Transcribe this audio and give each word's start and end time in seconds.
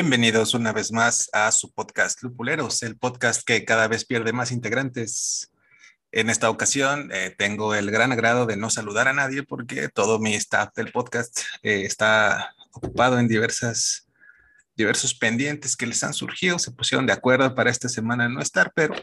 Bienvenidos 0.00 0.54
una 0.54 0.72
vez 0.72 0.92
más 0.92 1.28
a 1.32 1.50
su 1.50 1.72
podcast 1.72 2.22
Lupuleros, 2.22 2.84
el 2.84 2.96
podcast 2.96 3.42
que 3.44 3.64
cada 3.64 3.88
vez 3.88 4.04
pierde 4.04 4.32
más 4.32 4.52
integrantes. 4.52 5.50
En 6.12 6.30
esta 6.30 6.50
ocasión 6.50 7.10
eh, 7.12 7.34
tengo 7.36 7.74
el 7.74 7.90
gran 7.90 8.12
agrado 8.12 8.46
de 8.46 8.56
no 8.56 8.70
saludar 8.70 9.08
a 9.08 9.12
nadie 9.12 9.42
porque 9.42 9.88
todo 9.88 10.20
mi 10.20 10.34
staff 10.34 10.72
del 10.76 10.92
podcast 10.92 11.40
eh, 11.64 11.82
está 11.82 12.54
ocupado 12.70 13.18
en 13.18 13.26
diversas, 13.26 14.06
diversos 14.76 15.14
pendientes 15.14 15.76
que 15.76 15.88
les 15.88 16.04
han 16.04 16.14
surgido. 16.14 16.60
Se 16.60 16.70
pusieron 16.70 17.04
de 17.04 17.14
acuerdo 17.14 17.52
para 17.56 17.68
esta 17.68 17.88
semana 17.88 18.28
no 18.28 18.40
estar, 18.40 18.70
pero 18.76 18.94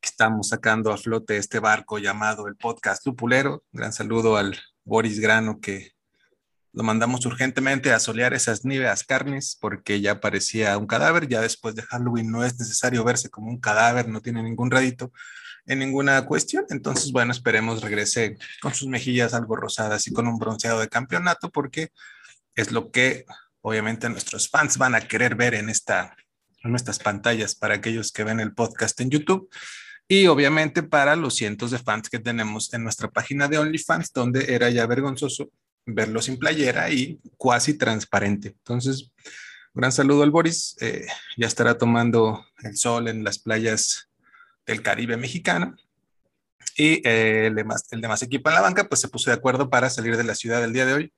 estamos 0.00 0.48
sacando 0.48 0.90
a 0.90 0.96
flote 0.96 1.36
este 1.36 1.58
barco 1.58 1.98
llamado 1.98 2.48
el 2.48 2.56
podcast 2.56 3.04
Lupulero. 3.04 3.62
Gran 3.70 3.92
saludo 3.92 4.38
al 4.38 4.58
Boris 4.82 5.20
Grano 5.20 5.60
que 5.60 5.92
lo 6.76 6.82
mandamos 6.82 7.24
urgentemente 7.24 7.90
a 7.90 7.98
solear 7.98 8.34
esas 8.34 8.66
níveas 8.66 9.02
carnes 9.02 9.56
porque 9.58 10.02
ya 10.02 10.20
parecía 10.20 10.76
un 10.76 10.86
cadáver. 10.86 11.26
Ya 11.26 11.40
después 11.40 11.74
de 11.74 11.80
Halloween 11.80 12.30
no 12.30 12.44
es 12.44 12.58
necesario 12.58 13.02
verse 13.02 13.30
como 13.30 13.48
un 13.48 13.58
cadáver, 13.58 14.08
no 14.08 14.20
tiene 14.20 14.42
ningún 14.42 14.70
radito 14.70 15.10
en 15.64 15.78
ninguna 15.78 16.26
cuestión. 16.26 16.66
Entonces, 16.68 17.12
bueno, 17.12 17.32
esperemos 17.32 17.80
regrese 17.80 18.36
con 18.60 18.74
sus 18.74 18.88
mejillas 18.88 19.32
algo 19.32 19.56
rosadas 19.56 20.06
y 20.06 20.12
con 20.12 20.28
un 20.28 20.38
bronceado 20.38 20.80
de 20.80 20.90
campeonato 20.90 21.50
porque 21.50 21.92
es 22.54 22.70
lo 22.72 22.90
que 22.90 23.24
obviamente 23.62 24.10
nuestros 24.10 24.50
fans 24.50 24.76
van 24.76 24.94
a 24.94 25.00
querer 25.00 25.34
ver 25.34 25.54
en, 25.54 25.70
esta, 25.70 26.14
en 26.62 26.72
nuestras 26.72 26.98
pantallas 26.98 27.54
para 27.54 27.76
aquellos 27.76 28.12
que 28.12 28.22
ven 28.22 28.38
el 28.38 28.52
podcast 28.52 29.00
en 29.00 29.08
YouTube. 29.08 29.48
Y 30.08 30.26
obviamente 30.26 30.82
para 30.82 31.16
los 31.16 31.36
cientos 31.36 31.70
de 31.70 31.78
fans 31.78 32.10
que 32.10 32.18
tenemos 32.18 32.74
en 32.74 32.84
nuestra 32.84 33.08
página 33.10 33.48
de 33.48 33.56
OnlyFans, 33.56 34.12
donde 34.12 34.54
era 34.54 34.68
ya 34.68 34.86
vergonzoso 34.86 35.50
verlo 35.86 36.20
sin 36.20 36.38
playera 36.38 36.90
y 36.90 37.20
cuasi 37.36 37.74
transparente. 37.74 38.48
Entonces, 38.48 39.12
gran 39.72 39.92
saludo 39.92 40.24
al 40.24 40.30
Boris. 40.30 40.76
Eh, 40.80 41.06
ya 41.36 41.46
estará 41.46 41.78
tomando 41.78 42.44
el 42.62 42.76
sol 42.76 43.08
en 43.08 43.24
las 43.24 43.38
playas 43.38 44.10
del 44.66 44.82
Caribe 44.82 45.16
mexicano. 45.16 45.76
Y 46.76 47.00
eh, 47.08 47.46
el, 47.46 47.54
demás, 47.54 48.22
equipo 48.22 48.50
en 48.50 48.56
la 48.56 48.60
banca, 48.60 48.88
pues 48.88 49.00
se 49.00 49.08
puso 49.08 49.30
de 49.30 49.36
acuerdo 49.36 49.70
para 49.70 49.88
salir 49.88 50.16
de 50.16 50.24
la 50.24 50.34
ciudad 50.34 50.62
el 50.62 50.72
día 50.72 50.84
de 50.84 50.92
hoy. 50.92 51.12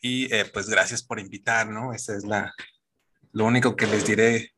Y 0.00 0.32
eh, 0.32 0.46
pues 0.46 0.68
gracias 0.68 1.02
por 1.02 1.18
invitar, 1.18 1.68
¿no? 1.68 1.92
Esa 1.92 2.16
es 2.16 2.24
la, 2.24 2.54
lo 3.32 3.44
único 3.44 3.74
que 3.74 3.88
les 3.88 4.06
diré, 4.06 4.52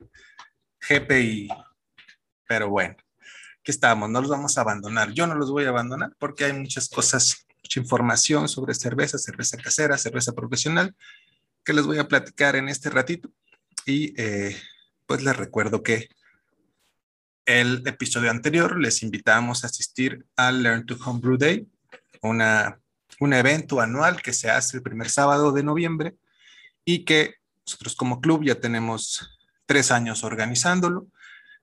GPI. 0.88 1.48
Pero 2.46 2.68
bueno, 2.68 2.94
aquí 3.60 3.70
estamos, 3.70 4.10
no 4.10 4.20
los 4.20 4.30
vamos 4.30 4.56
a 4.58 4.60
abandonar. 4.60 5.12
Yo 5.12 5.26
no 5.26 5.34
los 5.34 5.50
voy 5.50 5.64
a 5.64 5.70
abandonar 5.70 6.14
porque 6.18 6.44
hay 6.44 6.52
muchas 6.52 6.88
cosas 6.88 7.46
mucha 7.70 7.80
información 7.80 8.48
sobre 8.48 8.74
cerveza, 8.74 9.16
cerveza 9.16 9.56
casera, 9.56 9.96
cerveza 9.96 10.32
profesional, 10.32 10.96
que 11.64 11.72
les 11.72 11.86
voy 11.86 11.98
a 11.98 12.08
platicar 12.08 12.56
en 12.56 12.68
este 12.68 12.90
ratito. 12.90 13.30
Y 13.86 14.12
eh, 14.20 14.60
pues 15.06 15.22
les 15.22 15.36
recuerdo 15.36 15.80
que 15.84 16.08
el 17.46 17.86
episodio 17.86 18.28
anterior 18.28 18.76
les 18.76 19.04
invitamos 19.04 19.62
a 19.62 19.68
asistir 19.68 20.26
al 20.34 20.64
Learn 20.64 20.84
to 20.84 20.96
Homebrew 21.04 21.36
Day, 21.36 21.68
una, 22.22 22.80
un 23.20 23.34
evento 23.34 23.80
anual 23.80 24.20
que 24.20 24.32
se 24.32 24.50
hace 24.50 24.78
el 24.78 24.82
primer 24.82 25.08
sábado 25.08 25.52
de 25.52 25.62
noviembre 25.62 26.16
y 26.84 27.04
que 27.04 27.36
nosotros 27.64 27.94
como 27.94 28.20
club 28.20 28.42
ya 28.42 28.56
tenemos 28.56 29.38
tres 29.66 29.92
años 29.92 30.24
organizándolo. 30.24 31.06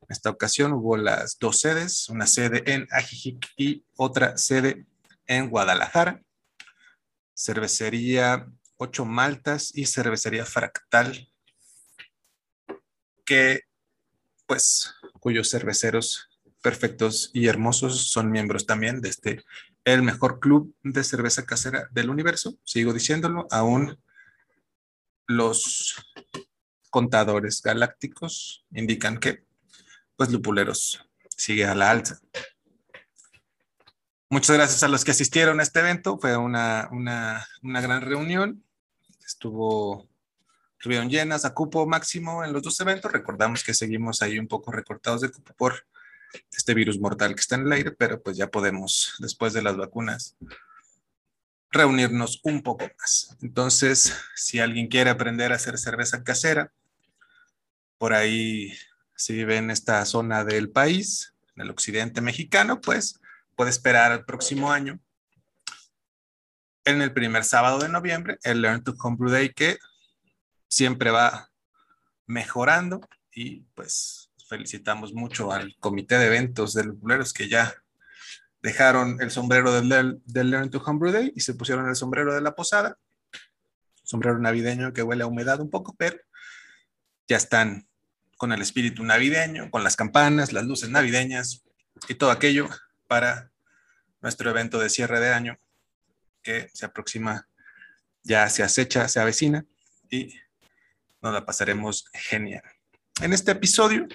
En 0.03 0.07
esta 0.07 0.29
ocasión 0.29 0.71
hubo 0.71 0.95
las 0.95 1.37
dos 1.37 1.59
sedes, 1.59 2.07
una 2.07 2.27
sede 2.27 2.63
en 2.65 2.87
Ajijic 2.91 3.49
y 3.57 3.83
otra 3.97 4.37
sede 4.37 4.85
en 5.27 5.49
Guadalajara, 5.49 6.21
cervecería 7.35 8.47
Ocho 8.77 9.05
Maltas 9.05 9.71
y 9.75 9.85
cervecería 9.85 10.45
Fractal, 10.45 11.31
que 13.25 13.61
pues 14.45 14.93
cuyos 15.19 15.49
cerveceros 15.49 16.29
perfectos 16.61 17.31
y 17.33 17.47
hermosos 17.47 18.09
son 18.09 18.31
miembros 18.31 18.65
también 18.65 19.01
de 19.01 19.09
este, 19.09 19.43
el 19.83 20.03
mejor 20.03 20.39
club 20.39 20.75
de 20.83 21.03
cerveza 21.03 21.45
casera 21.45 21.87
del 21.91 22.09
universo, 22.09 22.57
sigo 22.63 22.93
diciéndolo, 22.93 23.47
aún 23.51 23.99
los 25.27 25.95
contadores 26.89 27.61
galácticos 27.61 28.65
indican 28.71 29.19
que 29.19 29.45
pues 30.15 30.31
Lupuleros 30.31 31.05
sigue 31.29 31.65
a 31.65 31.75
la 31.75 31.91
alza. 31.91 32.19
Muchas 34.29 34.57
gracias 34.57 34.83
a 34.83 34.89
los 34.89 35.05
que 35.05 35.11
asistieron 35.11 35.59
a 35.59 35.63
este 35.63 35.79
evento. 35.79 36.19
Fue 36.19 36.35
una, 36.35 36.89
una, 36.91 37.47
una 37.63 37.79
gran 37.79 38.01
reunión. 38.01 38.61
Estuvo, 39.25 40.05
estuvieron 40.77 41.09
llenas 41.09 41.45
a 41.45 41.53
cupo 41.53 41.87
máximo 41.87 42.43
en 42.43 42.51
los 42.51 42.61
dos 42.61 42.77
eventos. 42.81 43.09
Recordamos 43.09 43.63
que 43.63 43.73
seguimos 43.73 44.21
ahí 44.21 44.37
un 44.37 44.47
poco 44.47 44.73
recortados 44.73 45.21
de 45.21 45.31
cupo 45.31 45.53
por 45.53 45.85
este 46.51 46.73
virus 46.73 46.99
mortal 46.99 47.35
que 47.35 47.39
está 47.39 47.55
en 47.55 47.67
el 47.67 47.71
aire, 47.71 47.91
pero 47.91 48.21
pues 48.21 48.35
ya 48.35 48.47
podemos, 48.47 49.15
después 49.19 49.53
de 49.53 49.61
las 49.61 49.77
vacunas, 49.77 50.35
reunirnos 51.71 52.41
un 52.43 52.63
poco 52.63 52.85
más. 52.99 53.37
Entonces, 53.41 54.13
si 54.35 54.59
alguien 54.59 54.87
quiere 54.87 55.09
aprender 55.09 55.53
a 55.53 55.55
hacer 55.55 55.77
cerveza 55.77 56.25
casera, 56.25 56.73
por 57.97 58.13
ahí, 58.13 58.73
si 59.15 59.33
vive 59.33 59.55
en 59.55 59.71
esta 59.71 60.03
zona 60.05 60.43
del 60.43 60.69
país, 60.69 61.33
en 61.55 61.63
el 61.63 61.69
occidente 61.69 62.19
mexicano, 62.19 62.81
pues 62.81 63.21
puede 63.57 63.71
esperar 63.71 64.11
el 64.11 64.23
próximo 64.23 64.71
año. 64.71 64.99
En 66.85 67.01
el 67.01 67.11
primer 67.11 67.43
sábado 67.43 67.79
de 67.79 67.89
noviembre, 67.89 68.37
el 68.43 68.61
Learn 68.61 68.83
to 68.83 68.93
Homebrew 68.97 69.31
Day, 69.31 69.49
que 69.49 69.77
siempre 70.69 71.09
va 71.09 71.49
mejorando 72.27 73.01
y 73.33 73.61
pues 73.73 74.29
felicitamos 74.47 75.13
mucho 75.13 75.51
al 75.51 75.75
comité 75.79 76.17
de 76.17 76.27
eventos 76.27 76.73
de 76.73 76.85
los 76.85 77.33
que 77.33 77.49
ya 77.49 77.73
dejaron 78.61 79.21
el 79.21 79.31
sombrero 79.31 79.73
del, 79.73 80.21
del 80.23 80.51
Learn 80.51 80.69
to 80.69 80.81
Homebrew 80.85 81.11
Day 81.11 81.33
y 81.35 81.41
se 81.41 81.55
pusieron 81.55 81.89
el 81.89 81.95
sombrero 81.95 82.35
de 82.35 82.41
la 82.41 82.55
posada, 82.55 82.97
sombrero 84.03 84.37
navideño 84.37 84.93
que 84.93 85.03
huele 85.03 85.23
a 85.23 85.27
humedad 85.27 85.59
un 85.59 85.69
poco, 85.69 85.95
pero 85.97 86.17
ya 87.27 87.37
están 87.37 87.89
con 88.37 88.51
el 88.51 88.61
espíritu 88.61 89.03
navideño, 89.03 89.71
con 89.71 89.83
las 89.83 89.95
campanas, 89.95 90.53
las 90.53 90.65
luces 90.65 90.89
navideñas 90.89 91.63
y 92.07 92.13
todo 92.15 92.29
aquello 92.29 92.69
para 93.07 93.51
nuestro 94.21 94.49
evento 94.49 94.79
de 94.79 94.89
cierre 94.89 95.19
de 95.19 95.33
año 95.33 95.59
que 96.41 96.69
se 96.73 96.85
aproxima, 96.85 97.47
ya 98.23 98.49
se 98.49 98.63
acecha, 98.63 99.07
se 99.07 99.19
avecina 99.19 99.65
y 100.09 100.33
nos 101.21 101.33
la 101.33 101.45
pasaremos 101.45 102.05
genial. 102.13 102.63
En 103.21 103.33
este 103.33 103.51
episodio 103.51 104.07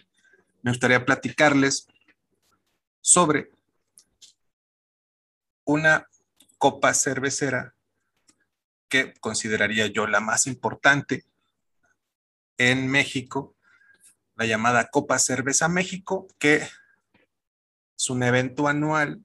me 0.63 0.71
gustaría 0.71 1.05
platicarles 1.05 1.89
sobre 3.01 3.51
una 5.65 6.09
copa 6.59 6.95
cervecera 6.95 7.75
que 8.89 9.15
consideraría 9.15 9.87
yo 9.87 10.07
la 10.07 10.21
más 10.21 10.47
importante 10.47 11.25
en 12.59 12.89
México, 12.89 13.57
la 14.37 14.47
llamada 14.47 14.89
Copa 14.91 15.19
Cerveza 15.19 15.69
México, 15.69 16.29
que 16.39 16.69
es 17.97 18.11
un 18.11 18.23
evento 18.23 18.69
anual 18.69 19.23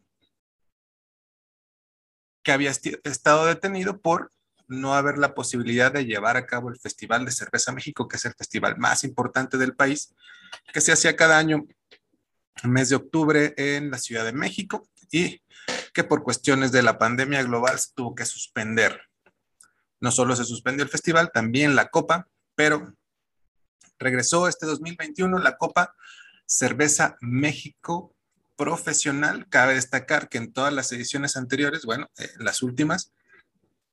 que 2.43 2.51
había 2.51 2.71
estado 2.71 3.45
detenido 3.45 3.99
por 3.99 4.31
no 4.67 4.93
haber 4.93 5.17
la 5.17 5.33
posibilidad 5.33 5.91
de 5.91 6.05
llevar 6.05 6.37
a 6.37 6.45
cabo 6.45 6.69
el 6.69 6.79
Festival 6.79 7.25
de 7.25 7.31
Cerveza 7.31 7.71
México, 7.71 8.07
que 8.07 8.17
es 8.17 8.25
el 8.25 8.33
festival 8.33 8.77
más 8.77 9.03
importante 9.03 9.57
del 9.57 9.75
país, 9.75 10.13
que 10.73 10.81
se 10.81 10.91
hacía 10.91 11.15
cada 11.15 11.37
año 11.37 11.65
el 12.63 12.69
mes 12.69 12.89
de 12.89 12.95
octubre 12.95 13.53
en 13.57 13.91
la 13.91 13.97
Ciudad 13.97 14.25
de 14.25 14.33
México 14.33 14.87
y 15.11 15.41
que 15.93 16.03
por 16.03 16.23
cuestiones 16.23 16.71
de 16.71 16.83
la 16.83 16.97
pandemia 16.97 17.43
global 17.43 17.79
se 17.79 17.93
tuvo 17.93 18.15
que 18.15 18.25
suspender. 18.25 19.01
No 19.99 20.11
solo 20.11 20.35
se 20.35 20.43
suspendió 20.43 20.83
el 20.83 20.89
festival, 20.89 21.31
también 21.33 21.75
la 21.75 21.89
Copa, 21.89 22.27
pero 22.55 22.93
regresó 23.99 24.47
este 24.47 24.65
2021 24.65 25.39
la 25.39 25.57
Copa 25.57 25.95
Cerveza 26.45 27.17
México 27.21 28.15
profesional. 28.57 29.47
Cabe 29.49 29.75
destacar 29.75 30.27
que 30.27 30.37
en 30.37 30.51
todas 30.51 30.73
las 30.73 30.91
ediciones 30.91 31.37
anteriores, 31.37 31.85
bueno, 31.85 32.09
eh, 32.17 32.29
las 32.39 32.61
últimas, 32.61 33.13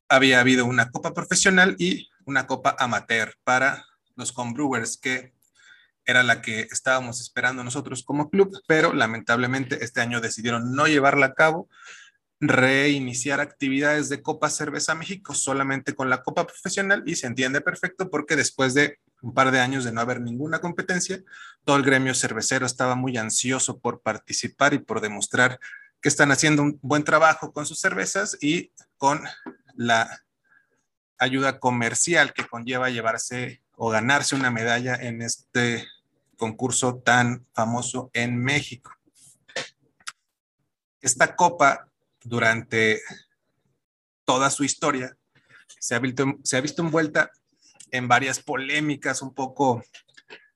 había 0.08 0.40
habido 0.40 0.66
una 0.66 0.90
copa 0.90 1.14
profesional 1.14 1.76
y 1.78 2.11
una 2.25 2.46
copa 2.46 2.75
amateur 2.78 3.37
para 3.44 3.87
los 4.16 4.37
homebrewers, 4.37 4.96
que 4.96 5.32
era 6.06 6.22
la 6.22 6.43
que 6.43 6.61
estábamos 6.70 7.20
esperando 7.20 7.64
nosotros 7.64 8.02
como 8.02 8.28
club, 8.28 8.52
pero 8.66 8.93
lamentablemente 8.93 9.82
este 9.84 10.00
año 10.00 10.20
decidieron 10.20 10.75
no 10.75 10.87
llevarla 10.87 11.26
a 11.26 11.34
cabo, 11.34 11.69
reiniciar 12.49 13.41
actividades 13.41 14.08
de 14.08 14.23
Copa 14.23 14.50
Cerveza 14.50 14.94
México 14.94 15.35
solamente 15.35 15.94
con 15.94 16.11
la 16.11 16.23
Copa 16.23 16.46
Profesional 16.46 17.02
y 17.06 17.17
se 17.17 17.26
entiende 17.26 17.61
perfecto 17.61 18.11
porque 18.11 18.37
después 18.37 18.75
de 18.75 18.99
un 19.23 19.32
par 19.35 19.50
de 19.50 19.61
años 19.61 19.85
de 19.85 19.93
no 19.93 20.00
haber 20.00 20.20
ninguna 20.20 20.61
competencia, 20.61 21.23
todo 21.64 21.76
el 21.76 21.82
gremio 21.82 22.14
cervecero 22.14 22.67
estaba 22.67 22.94
muy 22.94 23.17
ansioso 23.17 23.79
por 23.79 24.00
participar 24.00 24.75
y 24.75 24.79
por 24.79 25.00
demostrar 25.00 25.58
que 26.00 26.08
están 26.08 26.31
haciendo 26.32 26.62
un 26.62 26.79
buen 26.82 27.05
trabajo 27.05 27.52
con 27.52 27.64
sus 27.64 27.81
cervezas 27.81 28.37
y 28.41 28.73
con 28.99 29.23
la 29.75 30.23
ayuda 31.19 31.58
comercial 31.58 32.35
que 32.35 32.46
conlleva 32.46 32.91
llevarse 32.91 33.62
o 33.76 33.88
ganarse 33.88 34.35
una 34.35 34.50
medalla 34.50 34.94
en 34.94 35.23
este 35.23 35.88
concurso 36.37 36.96
tan 36.96 37.46
famoso 37.52 38.11
en 38.12 38.37
México. 38.37 38.93
Esta 41.00 41.35
copa, 41.37 41.88
durante 42.25 43.00
toda 44.25 44.50
su 44.50 44.65
historia, 44.65 45.17
se 45.79 45.94
ha 45.94 45.99
visto, 45.99 46.25
se 46.43 46.56
ha 46.56 46.61
visto 46.61 46.82
envuelta 46.82 47.31
en 47.91 48.09
varias 48.09 48.41
polémicas 48.41 49.23
un 49.23 49.35
poco 49.35 49.85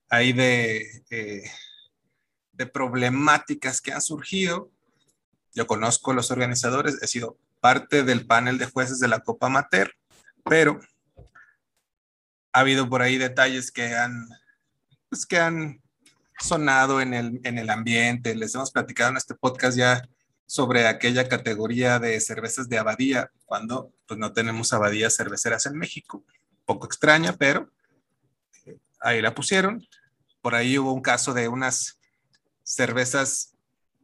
ahí 0.08 0.32
de, 0.32 1.04
eh, 1.10 1.44
de 2.52 2.66
problemáticas 2.66 3.80
que 3.80 3.92
han 3.92 4.00
surgido. 4.00 4.70
Yo 5.54 5.66
conozco 5.66 6.12
los 6.12 6.30
organizadores, 6.30 6.98
he 7.02 7.06
sido 7.06 7.38
parte 7.60 8.02
del 8.02 8.26
panel 8.26 8.58
de 8.58 8.66
jueces 8.66 8.98
de 9.00 9.08
la 9.08 9.20
Copa 9.20 9.46
Amateur, 9.46 9.94
pero 10.44 10.80
ha 12.52 12.60
habido 12.60 12.88
por 12.88 13.02
ahí 13.02 13.18
detalles 13.18 13.70
que 13.70 13.94
han, 13.94 14.28
pues, 15.08 15.26
que 15.26 15.38
han 15.38 15.82
sonado 16.40 17.00
en 17.00 17.14
el, 17.14 17.40
en 17.44 17.58
el 17.58 17.70
ambiente. 17.70 18.34
Les 18.34 18.54
hemos 18.54 18.70
platicado 18.70 19.10
en 19.10 19.16
este 19.16 19.34
podcast 19.34 19.76
ya 19.76 20.08
sobre 20.48 20.86
aquella 20.86 21.28
categoría 21.28 21.98
de 21.98 22.18
cervezas 22.22 22.70
de 22.70 22.78
abadía, 22.78 23.30
cuando 23.44 23.92
pues 24.06 24.18
no 24.18 24.32
tenemos 24.32 24.72
abadías 24.72 25.14
cerveceras 25.14 25.66
en 25.66 25.76
México. 25.76 26.24
Poco 26.64 26.86
extraña, 26.86 27.34
pero 27.34 27.70
eh, 28.64 28.78
ahí 29.00 29.20
la 29.20 29.34
pusieron. 29.34 29.86
Por 30.40 30.54
ahí 30.54 30.78
hubo 30.78 30.94
un 30.94 31.02
caso 31.02 31.34
de 31.34 31.48
unas 31.48 31.98
cervezas 32.62 33.52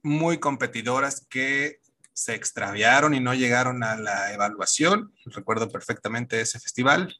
muy 0.02 0.37
competidoras 0.38 1.26
que 1.31 1.81
se 2.12 2.35
extraviaron 2.35 3.14
y 3.14 3.20
no 3.20 3.32
llegaron 3.32 3.82
a 3.82 3.96
la 3.96 4.31
evaluación. 4.35 5.14
Recuerdo 5.25 5.70
perfectamente 5.70 6.43
ese 6.43 6.61
festival. 6.61 7.19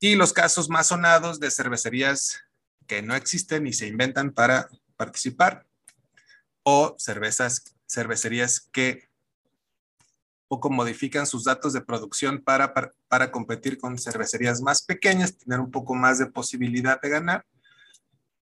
Y 0.00 0.16
los 0.16 0.32
casos 0.32 0.68
más 0.68 0.88
sonados 0.88 1.38
de 1.38 1.52
cervecerías 1.52 2.40
que 2.88 3.02
no 3.02 3.14
existen 3.14 3.68
y 3.68 3.72
se 3.72 3.86
inventan 3.86 4.32
para 4.32 4.68
participar 4.96 5.64
o 6.64 6.96
cervezas 6.98 7.75
cervecerías 7.86 8.60
que 8.60 9.08
poco 10.48 10.70
modifican 10.70 11.26
sus 11.26 11.44
datos 11.44 11.72
de 11.72 11.80
producción 11.80 12.42
para, 12.42 12.72
para, 13.08 13.32
competir 13.32 13.78
con 13.78 13.98
cervecerías 13.98 14.60
más 14.60 14.82
pequeñas, 14.82 15.36
tener 15.36 15.60
un 15.60 15.70
poco 15.70 15.94
más 15.94 16.18
de 16.18 16.26
posibilidad 16.26 17.00
de 17.00 17.08
ganar. 17.08 17.46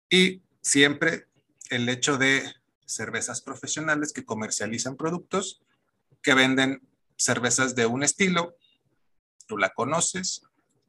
Y 0.10 0.42
siempre 0.62 1.28
el 1.70 1.90
hecho 1.90 2.18
de 2.18 2.44
cervezas 2.86 3.42
profesionales 3.42 4.14
que 4.14 4.26
comercializan 4.26 4.96
productos, 4.96 5.62
que 6.22 6.34
venden 6.34 6.82
cervezas 7.18 7.76
de 7.76 7.86
un 7.86 8.04
estilo, 8.04 8.56
tú 9.46 9.58
la 9.58 9.70
conoces, 9.70 10.44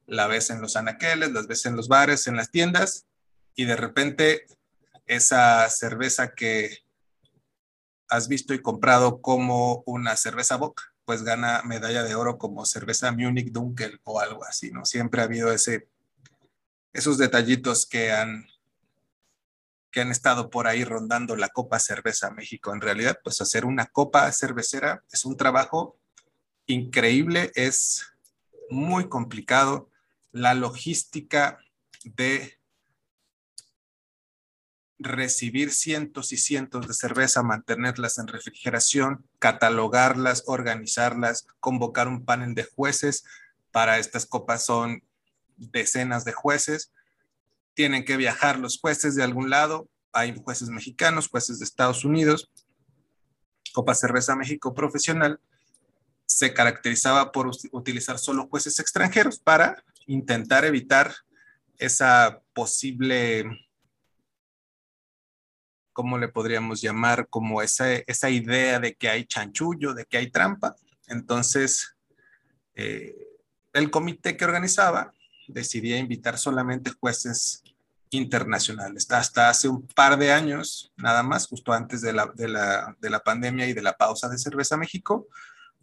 la 0.06 0.26
ves 0.26 0.50
en 0.50 0.60
los 0.60 0.76
anaqueles, 0.76 1.32
las 1.32 1.46
ves 1.46 1.66
en 1.66 1.76
los 1.76 1.88
bares, 1.88 2.26
en 2.26 2.36
las 2.36 2.50
tiendas, 2.50 3.06
y 3.54 3.64
de 3.64 3.76
repente 3.76 4.46
esa 5.06 5.68
cerveza 5.68 6.34
que 6.34 6.78
has 8.10 8.28
visto 8.28 8.52
y 8.52 8.60
comprado 8.60 9.22
como 9.22 9.82
una 9.86 10.16
cerveza 10.16 10.56
Bock, 10.56 10.82
pues 11.04 11.22
gana 11.22 11.62
medalla 11.64 12.02
de 12.02 12.14
oro 12.14 12.38
como 12.38 12.66
cerveza 12.66 13.12
Munich 13.12 13.52
Dunkel 13.52 14.00
o 14.04 14.20
algo 14.20 14.44
así, 14.44 14.70
¿no? 14.70 14.84
Siempre 14.84 15.20
ha 15.20 15.24
habido 15.24 15.52
ese, 15.52 15.88
esos 16.92 17.18
detallitos 17.18 17.86
que 17.86 18.12
han, 18.12 18.46
que 19.90 20.00
han 20.00 20.10
estado 20.10 20.50
por 20.50 20.66
ahí 20.66 20.84
rondando 20.84 21.36
la 21.36 21.48
Copa 21.48 21.78
Cerveza 21.78 22.30
México. 22.30 22.72
En 22.72 22.80
realidad, 22.80 23.18
pues 23.22 23.40
hacer 23.40 23.64
una 23.64 23.86
copa 23.86 24.30
cervecera 24.32 25.02
es 25.10 25.24
un 25.24 25.36
trabajo 25.36 25.98
increíble, 26.66 27.50
es 27.54 28.06
muy 28.68 29.08
complicado. 29.08 29.88
La 30.32 30.54
logística 30.54 31.58
de 32.04 32.59
recibir 35.00 35.72
cientos 35.72 36.30
y 36.30 36.36
cientos 36.36 36.86
de 36.86 36.92
cerveza, 36.92 37.42
mantenerlas 37.42 38.18
en 38.18 38.28
refrigeración, 38.28 39.26
catalogarlas, 39.38 40.44
organizarlas, 40.46 41.46
convocar 41.58 42.06
un 42.06 42.24
panel 42.24 42.54
de 42.54 42.64
jueces. 42.64 43.24
Para 43.72 43.98
estas 43.98 44.26
copas 44.26 44.66
son 44.66 45.02
decenas 45.56 46.24
de 46.24 46.32
jueces. 46.32 46.92
Tienen 47.72 48.04
que 48.04 48.18
viajar 48.18 48.58
los 48.58 48.78
jueces 48.78 49.14
de 49.14 49.22
algún 49.22 49.48
lado. 49.48 49.88
Hay 50.12 50.38
jueces 50.44 50.68
mexicanos, 50.68 51.28
jueces 51.28 51.58
de 51.58 51.64
Estados 51.64 52.04
Unidos. 52.04 52.50
Copa 53.72 53.94
Cerveza 53.94 54.36
México 54.36 54.74
Profesional 54.74 55.40
se 56.26 56.52
caracterizaba 56.52 57.32
por 57.32 57.50
utilizar 57.72 58.18
solo 58.18 58.48
jueces 58.48 58.78
extranjeros 58.78 59.38
para 59.38 59.82
intentar 60.06 60.64
evitar 60.64 61.14
esa 61.78 62.42
posible 62.52 63.69
¿cómo 65.92 66.18
le 66.18 66.28
podríamos 66.28 66.80
llamar? 66.80 67.28
Como 67.28 67.62
esa, 67.62 67.92
esa 67.92 68.30
idea 68.30 68.78
de 68.80 68.94
que 68.94 69.08
hay 69.08 69.24
chanchullo, 69.24 69.94
de 69.94 70.04
que 70.04 70.18
hay 70.18 70.30
trampa. 70.30 70.76
Entonces, 71.08 71.96
eh, 72.74 73.14
el 73.72 73.90
comité 73.90 74.36
que 74.36 74.44
organizaba 74.44 75.12
decidía 75.48 75.98
invitar 75.98 76.38
solamente 76.38 76.90
jueces 76.90 77.62
internacionales. 78.10 79.10
Hasta 79.10 79.48
hace 79.48 79.68
un 79.68 79.86
par 79.86 80.18
de 80.18 80.32
años, 80.32 80.92
nada 80.96 81.22
más, 81.22 81.46
justo 81.46 81.72
antes 81.72 82.00
de 82.00 82.12
la, 82.12 82.26
de 82.34 82.48
la, 82.48 82.96
de 83.00 83.10
la 83.10 83.20
pandemia 83.20 83.66
y 83.66 83.72
de 83.72 83.82
la 83.82 83.96
pausa 83.96 84.28
de 84.28 84.38
Cerveza 84.38 84.76
México, 84.76 85.28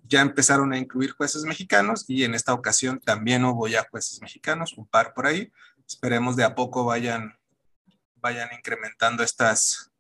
ya 0.08 0.22
empezaron 0.22 0.74
a 0.74 0.78
incluir 0.78 1.12
jueces 1.12 1.44
mexicanos 1.44 2.06
y 2.08 2.24
en 2.24 2.34
esta 2.34 2.54
ocasión 2.54 3.00
también 3.00 3.44
hubo 3.46 3.68
ya 3.68 3.88
jueces 3.90 4.22
mexicanos, 4.22 4.74
un 4.78 4.88
par 4.88 5.14
por 5.14 5.28
ahí. 5.28 5.52
Esperemos 5.88 6.36
de 6.36 6.44
a 6.44 6.56
poco 6.56 6.86
vayan, 6.86 7.38
vayan 8.16 8.50
incrementando 8.58 9.24
estas, 9.24 9.92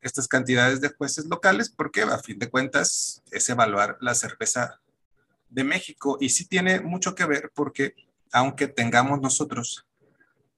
estas 0.00 0.28
cantidades 0.28 0.80
de 0.80 0.88
jueces 0.90 1.26
locales 1.26 1.70
porque 1.70 2.02
a 2.02 2.18
fin 2.18 2.38
de 2.38 2.48
cuentas 2.48 3.22
es 3.30 3.48
evaluar 3.48 3.96
la 4.00 4.14
cerveza 4.14 4.80
de 5.48 5.64
México 5.64 6.16
y 6.20 6.30
sí 6.30 6.46
tiene 6.46 6.80
mucho 6.80 7.14
que 7.14 7.26
ver 7.26 7.50
porque 7.54 7.94
aunque 8.32 8.68
tengamos 8.68 9.20
nosotros 9.20 9.86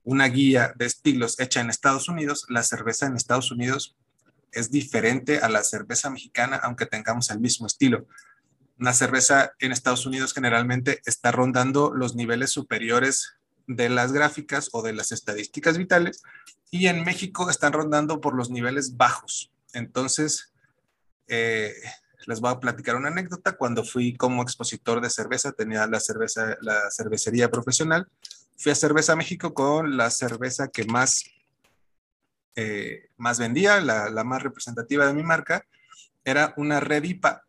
una 0.04 0.26
guía 0.26 0.72
de 0.76 0.86
estilos 0.86 1.38
hecha 1.40 1.60
en 1.60 1.70
Estados 1.70 2.08
Unidos, 2.08 2.46
la 2.48 2.62
cerveza 2.62 3.06
en 3.06 3.16
Estados 3.16 3.50
Unidos 3.50 3.96
es 4.52 4.70
diferente 4.70 5.38
a 5.38 5.48
la 5.48 5.62
cerveza 5.64 6.10
mexicana 6.10 6.56
aunque 6.62 6.86
tengamos 6.86 7.30
el 7.30 7.40
mismo 7.40 7.66
estilo. 7.66 8.06
Una 8.78 8.92
cerveza 8.92 9.52
en 9.58 9.72
Estados 9.72 10.06
Unidos 10.06 10.34
generalmente 10.34 11.00
está 11.06 11.30
rondando 11.30 11.92
los 11.94 12.14
niveles 12.14 12.50
superiores 12.50 13.36
de 13.66 13.88
las 13.88 14.12
gráficas 14.12 14.68
o 14.72 14.82
de 14.82 14.92
las 14.92 15.12
estadísticas 15.12 15.78
vitales 15.78 16.22
y 16.70 16.86
en 16.86 17.04
México 17.04 17.50
están 17.50 17.72
rondando 17.72 18.20
por 18.20 18.34
los 18.34 18.50
niveles 18.50 18.96
bajos. 18.96 19.52
Entonces, 19.72 20.52
eh, 21.28 21.74
les 22.26 22.40
voy 22.40 22.50
a 22.50 22.60
platicar 22.60 22.96
una 22.96 23.08
anécdota. 23.08 23.52
Cuando 23.56 23.84
fui 23.84 24.16
como 24.16 24.42
expositor 24.42 25.00
de 25.00 25.10
cerveza, 25.10 25.52
tenía 25.52 25.86
la, 25.86 26.00
cerveza, 26.00 26.56
la 26.60 26.90
cervecería 26.90 27.50
profesional. 27.50 28.08
Fui 28.56 28.70
a 28.72 28.76
Cerveza 28.76 29.16
México 29.16 29.54
con 29.54 29.96
la 29.96 30.10
cerveza 30.10 30.68
que 30.68 30.84
más, 30.84 31.24
eh, 32.54 33.08
más 33.16 33.38
vendía, 33.38 33.80
la, 33.80 34.08
la, 34.08 34.24
más 34.24 34.42
representativa 34.42 35.06
de 35.06 35.14
mi 35.14 35.22
marca. 35.22 35.66
Era 36.24 36.54
una 36.56 36.80
Redipa 36.80 37.44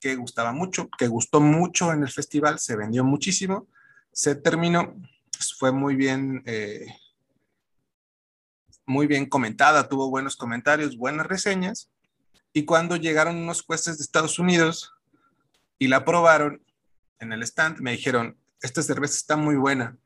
que 0.00 0.16
gustaba 0.16 0.52
mucho, 0.52 0.90
que 0.98 1.08
gustó 1.08 1.40
mucho 1.40 1.92
en 1.92 2.02
el 2.02 2.10
festival, 2.10 2.58
se 2.58 2.76
vendió 2.76 3.04
muchísimo. 3.04 3.66
Se 4.12 4.34
terminó, 4.34 4.94
fue 5.52 5.72
muy 5.72 5.96
bien, 5.96 6.42
eh, 6.46 6.86
muy 8.86 9.06
bien 9.06 9.26
comentada, 9.26 9.88
tuvo 9.88 10.08
buenos 10.08 10.36
comentarios, 10.36 10.96
buenas 10.96 11.26
reseñas. 11.26 11.90
Y 12.52 12.64
cuando 12.64 12.96
llegaron 12.96 13.36
unos 13.36 13.62
jueces 13.62 13.98
de 13.98 14.04
Estados 14.04 14.38
Unidos 14.38 14.92
y 15.78 15.88
la 15.88 16.04
probaron 16.04 16.64
en 17.18 17.32
el 17.32 17.42
stand, 17.42 17.80
me 17.80 17.92
dijeron, 17.92 18.38
esta 18.60 18.82
cerveza 18.82 19.14
está 19.14 19.36
muy 19.36 19.56
buena, 19.56 19.98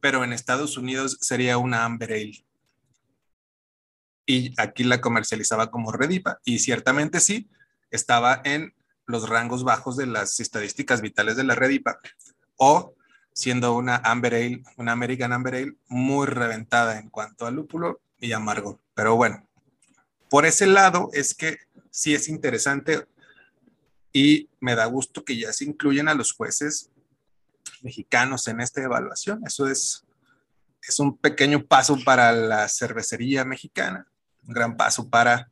pero 0.00 0.22
en 0.22 0.32
Estados 0.32 0.76
Unidos 0.76 1.18
sería 1.20 1.58
una 1.58 1.84
Amber 1.84 2.12
Ale. 2.12 2.44
Y 4.26 4.54
aquí 4.60 4.84
la 4.84 5.00
comercializaba 5.00 5.70
como 5.70 5.92
Redipa. 5.92 6.40
Y 6.44 6.58
ciertamente 6.58 7.20
sí, 7.20 7.48
estaba 7.90 8.42
en 8.44 8.74
los 9.06 9.28
rangos 9.28 9.62
bajos 9.62 9.96
de 9.96 10.06
las 10.06 10.40
estadísticas 10.40 11.00
vitales 11.00 11.36
de 11.36 11.44
la 11.44 11.54
Redipa. 11.54 12.00
O 12.56 12.95
siendo 13.36 13.74
una 13.74 13.96
Amber 13.96 14.34
Ale, 14.34 14.62
una 14.78 14.92
American 14.92 15.30
Amber 15.30 15.56
Ale 15.56 15.76
muy 15.88 16.26
reventada 16.26 16.98
en 16.98 17.10
cuanto 17.10 17.44
a 17.44 17.50
lúpulo 17.50 18.00
y 18.18 18.32
amargo. 18.32 18.80
Pero 18.94 19.14
bueno, 19.14 19.46
por 20.30 20.46
ese 20.46 20.66
lado 20.66 21.10
es 21.12 21.34
que 21.34 21.58
sí 21.90 22.14
es 22.14 22.30
interesante 22.30 23.06
y 24.10 24.48
me 24.58 24.74
da 24.74 24.86
gusto 24.86 25.22
que 25.22 25.36
ya 25.36 25.52
se 25.52 25.66
incluyen 25.66 26.08
a 26.08 26.14
los 26.14 26.32
jueces 26.32 26.88
mexicanos 27.82 28.48
en 28.48 28.62
esta 28.62 28.82
evaluación. 28.82 29.42
Eso 29.44 29.68
es, 29.68 30.06
es 30.88 30.98
un 30.98 31.18
pequeño 31.18 31.62
paso 31.66 31.98
para 32.06 32.32
la 32.32 32.66
cervecería 32.70 33.44
mexicana, 33.44 34.06
un 34.48 34.54
gran 34.54 34.78
paso 34.78 35.10
para 35.10 35.50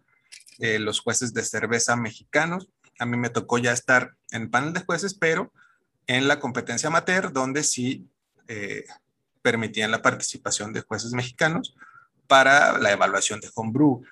eh, 0.58 0.78
los 0.78 1.00
jueces 1.00 1.34
de 1.34 1.42
cerveza 1.42 1.96
mexicanos. 1.96 2.66
A 2.98 3.04
mí 3.04 3.18
me 3.18 3.28
tocó 3.28 3.58
ya 3.58 3.72
estar 3.72 4.16
en 4.30 4.50
panel 4.50 4.72
de 4.72 4.80
jueces, 4.80 5.12
pero 5.12 5.52
en 6.06 6.28
la 6.28 6.40
competencia 6.40 6.88
amateur, 6.88 7.32
donde 7.32 7.62
sí 7.62 8.08
eh, 8.48 8.84
permitían 9.42 9.90
la 9.90 10.02
participación 10.02 10.72
de 10.72 10.82
jueces 10.82 11.12
mexicanos 11.12 11.74
para 12.26 12.78
la 12.78 12.92
evaluación 12.92 13.40
de 13.40 13.50
homebrew. 13.54 14.02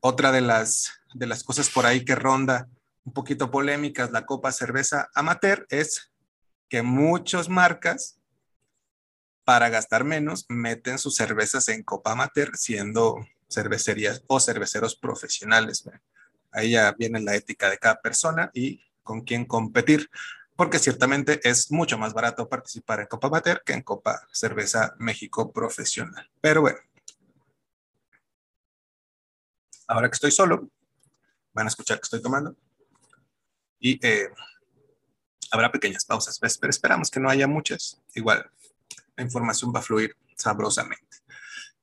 Otra 0.00 0.32
de 0.32 0.40
las, 0.40 0.92
de 1.14 1.26
las 1.26 1.44
cosas 1.44 1.70
por 1.70 1.86
ahí 1.86 2.04
que 2.04 2.14
ronda 2.14 2.68
un 3.04 3.12
poquito 3.12 3.50
polémicas 3.50 4.10
la 4.10 4.26
Copa 4.26 4.52
Cerveza 4.52 5.10
Amateur 5.14 5.66
es 5.70 6.12
que 6.68 6.82
muchas 6.82 7.48
marcas 7.48 8.20
para 9.44 9.68
gastar 9.68 10.04
menos 10.04 10.46
meten 10.48 10.98
sus 10.98 11.16
cervezas 11.16 11.68
en 11.68 11.82
Copa 11.82 12.12
Amateur 12.12 12.56
siendo 12.56 13.16
cervecerías 13.48 14.22
o 14.28 14.38
cerveceros 14.38 14.96
profesionales. 14.96 15.84
Ahí 16.52 16.72
ya 16.72 16.92
viene 16.92 17.20
la 17.20 17.34
ética 17.34 17.68
de 17.68 17.78
cada 17.78 18.00
persona 18.00 18.50
y 18.54 18.84
con 19.02 19.22
quién 19.22 19.44
competir, 19.44 20.08
porque 20.60 20.78
ciertamente 20.78 21.40
es 21.42 21.72
mucho 21.72 21.96
más 21.96 22.12
barato 22.12 22.46
participar 22.46 23.00
en 23.00 23.06
Copa 23.06 23.28
Amateur 23.28 23.62
que 23.64 23.72
en 23.72 23.80
Copa 23.80 24.28
Cerveza 24.30 24.94
México 24.98 25.50
Profesional. 25.50 26.30
Pero 26.38 26.60
bueno, 26.60 26.78
ahora 29.88 30.10
que 30.10 30.16
estoy 30.16 30.30
solo, 30.30 30.68
van 31.54 31.64
a 31.64 31.68
escuchar 31.70 31.96
que 31.96 32.02
estoy 32.02 32.20
tomando 32.20 32.54
y 33.78 34.06
eh, 34.06 34.28
habrá 35.50 35.72
pequeñas 35.72 36.04
pausas, 36.04 36.38
pero 36.38 36.68
esperamos 36.68 37.10
que 37.10 37.20
no 37.20 37.30
haya 37.30 37.46
muchas. 37.46 37.98
Igual, 38.14 38.44
la 39.16 39.24
información 39.24 39.72
va 39.74 39.78
a 39.78 39.82
fluir 39.82 40.14
sabrosamente. 40.36 41.22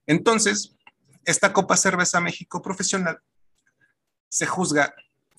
Entonces, 0.06 0.76
esta 1.26 1.52
Copa 1.52 1.78
Cerveza 1.78 2.22
México 2.22 2.62
Profesional 2.62 3.20
se 4.30 4.46
juzga 4.46 4.94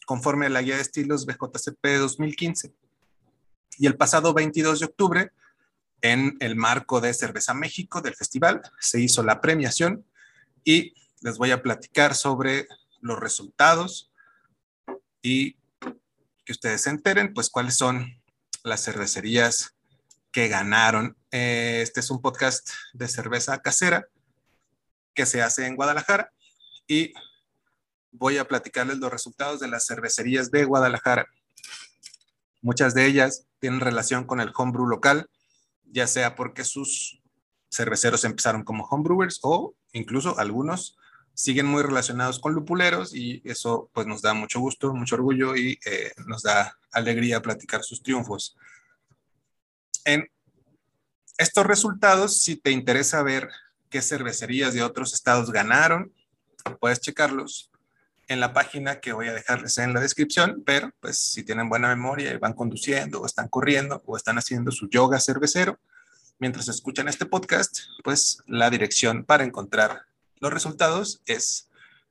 conforme 0.06 0.46
a 0.46 0.48
la 0.48 0.62
guía 0.62 0.74
de 0.74 0.82
estilos 0.82 1.24
BJCP 1.24 1.98
2015. 2.00 2.74
Y 3.76 3.86
el 3.86 3.96
pasado 3.96 4.34
22 4.34 4.80
de 4.80 4.86
octubre, 4.86 5.32
en 6.00 6.36
el 6.40 6.56
marco 6.56 7.00
de 7.00 7.12
Cerveza 7.14 7.54
México 7.54 8.00
del 8.00 8.14
festival, 8.14 8.62
se 8.80 9.00
hizo 9.00 9.22
la 9.22 9.40
premiación 9.40 10.04
y 10.64 10.94
les 11.20 11.38
voy 11.38 11.50
a 11.50 11.62
platicar 11.62 12.14
sobre 12.14 12.68
los 13.00 13.18
resultados 13.18 14.10
y 15.22 15.56
que 16.44 16.52
ustedes 16.52 16.82
se 16.82 16.90
enteren, 16.90 17.34
pues 17.34 17.50
cuáles 17.50 17.76
son 17.76 18.20
las 18.62 18.84
cervecerías 18.84 19.74
que 20.30 20.48
ganaron. 20.48 21.16
Eh, 21.30 21.80
este 21.82 22.00
es 22.00 22.10
un 22.10 22.20
podcast 22.20 22.70
de 22.92 23.08
cerveza 23.08 23.58
casera 23.58 24.06
que 25.14 25.26
se 25.26 25.42
hace 25.42 25.66
en 25.66 25.76
Guadalajara 25.76 26.32
y 26.86 27.12
voy 28.12 28.38
a 28.38 28.46
platicarles 28.46 28.98
los 28.98 29.10
resultados 29.10 29.60
de 29.60 29.68
las 29.68 29.86
cervecerías 29.86 30.50
de 30.50 30.64
Guadalajara. 30.64 31.26
Muchas 32.68 32.92
de 32.92 33.06
ellas 33.06 33.46
tienen 33.60 33.80
relación 33.80 34.24
con 34.24 34.42
el 34.42 34.52
homebrew 34.54 34.84
local, 34.84 35.30
ya 35.86 36.06
sea 36.06 36.34
porque 36.34 36.64
sus 36.64 37.18
cerveceros 37.70 38.24
empezaron 38.24 38.62
como 38.62 38.84
homebrewers 38.84 39.38
o 39.40 39.74
incluso 39.92 40.38
algunos 40.38 40.98
siguen 41.32 41.64
muy 41.64 41.82
relacionados 41.82 42.38
con 42.38 42.52
lupuleros 42.52 43.14
y 43.14 43.40
eso 43.46 43.88
pues 43.94 44.06
nos 44.06 44.20
da 44.20 44.34
mucho 44.34 44.60
gusto, 44.60 44.92
mucho 44.92 45.14
orgullo 45.14 45.56
y 45.56 45.78
eh, 45.86 46.12
nos 46.26 46.42
da 46.42 46.76
alegría 46.92 47.40
platicar 47.40 47.82
sus 47.82 48.02
triunfos. 48.02 48.54
En 50.04 50.30
estos 51.38 51.64
resultados, 51.64 52.42
si 52.42 52.56
te 52.56 52.70
interesa 52.70 53.22
ver 53.22 53.48
qué 53.88 54.02
cervecerías 54.02 54.74
de 54.74 54.82
otros 54.82 55.14
estados 55.14 55.50
ganaron. 55.50 56.12
Puedes 56.80 57.00
checarlos 57.00 57.70
en 58.28 58.40
la 58.40 58.52
página 58.52 59.00
que 59.00 59.12
voy 59.12 59.28
a 59.28 59.32
dejarles 59.32 59.78
en 59.78 59.94
la 59.94 60.00
descripción, 60.00 60.62
pero 60.64 60.92
pues 61.00 61.18
si 61.18 61.42
tienen 61.42 61.68
buena 61.68 61.88
memoria 61.88 62.32
y 62.32 62.36
van 62.36 62.52
conduciendo 62.52 63.20
o 63.20 63.26
están 63.26 63.48
corriendo 63.48 64.02
o 64.06 64.16
están 64.16 64.38
haciendo 64.38 64.70
su 64.70 64.88
yoga 64.88 65.18
cervecero, 65.18 65.80
mientras 66.38 66.68
escuchan 66.68 67.08
este 67.08 67.26
podcast, 67.26 67.78
pues 68.04 68.38
la 68.46 68.70
dirección 68.70 69.24
para 69.24 69.44
encontrar 69.44 70.02
los 70.40 70.52
resultados 70.52 71.22
es 71.26 71.68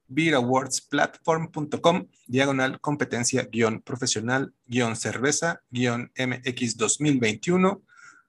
beerawards.platform.com 0.09 2.07
diagonal 2.27 2.79
competencia 2.81 3.47
guion 3.51 3.81
profesional 3.81 4.53
guion 4.65 4.95
cerveza 4.95 5.61
guion 5.69 6.11
MX 6.17 6.77
2021 6.77 7.81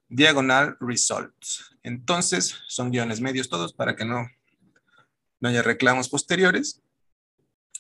diagonal 0.09 0.76
results. 0.80 1.76
Entonces, 1.83 2.57
son 2.66 2.90
guiones 2.90 3.21
medios 3.21 3.49
todos 3.49 3.73
para 3.73 3.95
que 3.95 4.04
no, 4.04 4.28
no 5.40 5.49
haya 5.49 5.62
reclamos 5.62 6.09
posteriores. 6.09 6.83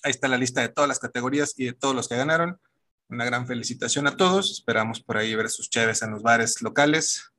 Ahí 0.02 0.10
está 0.10 0.28
la 0.28 0.38
lista 0.38 0.60
de 0.60 0.68
todas 0.68 0.88
las 0.88 0.98
categorías 0.98 1.54
y 1.56 1.66
de 1.66 1.72
todos 1.72 1.94
los 1.94 2.08
que 2.08 2.16
ganaron. 2.16 2.60
Una 3.08 3.24
gran 3.24 3.46
felicitación 3.46 4.06
a 4.06 4.16
todos. 4.16 4.50
Esperamos 4.52 5.00
por 5.00 5.16
ahí 5.16 5.34
ver 5.34 5.50
sus 5.50 5.70
chéves 5.70 6.02
en 6.02 6.12
los 6.12 6.22
bares 6.22 6.62
locales 6.62 7.32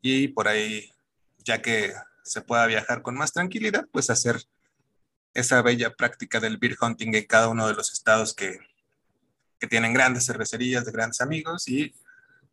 y 0.00 0.28
por 0.28 0.48
ahí, 0.48 0.90
ya 1.38 1.62
que 1.62 1.94
se 2.24 2.40
pueda 2.40 2.66
viajar 2.66 3.02
con 3.02 3.14
más 3.14 3.32
tranquilidad, 3.32 3.86
pues 3.92 4.10
hacer 4.10 4.42
esa 5.34 5.62
bella 5.62 5.94
práctica 5.94 6.40
del 6.40 6.58
beer 6.58 6.76
hunting 6.80 7.14
en 7.14 7.26
cada 7.26 7.48
uno 7.48 7.66
de 7.66 7.74
los 7.74 7.92
estados 7.92 8.34
que, 8.34 8.58
que 9.58 9.66
tienen 9.66 9.94
grandes 9.94 10.26
cervecerías 10.26 10.84
de 10.84 10.92
grandes 10.92 11.20
amigos 11.20 11.68
y 11.68 11.94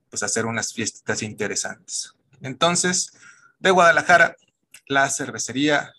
pues 0.10 0.24
hacer 0.24 0.46
unas 0.46 0.74
fiestas 0.74 1.22
interesantes. 1.24 2.14
Entonces, 2.42 3.12
de 3.60 3.72
Guadalajara, 3.72 4.36
la 4.88 5.10
cervecería 5.10 5.94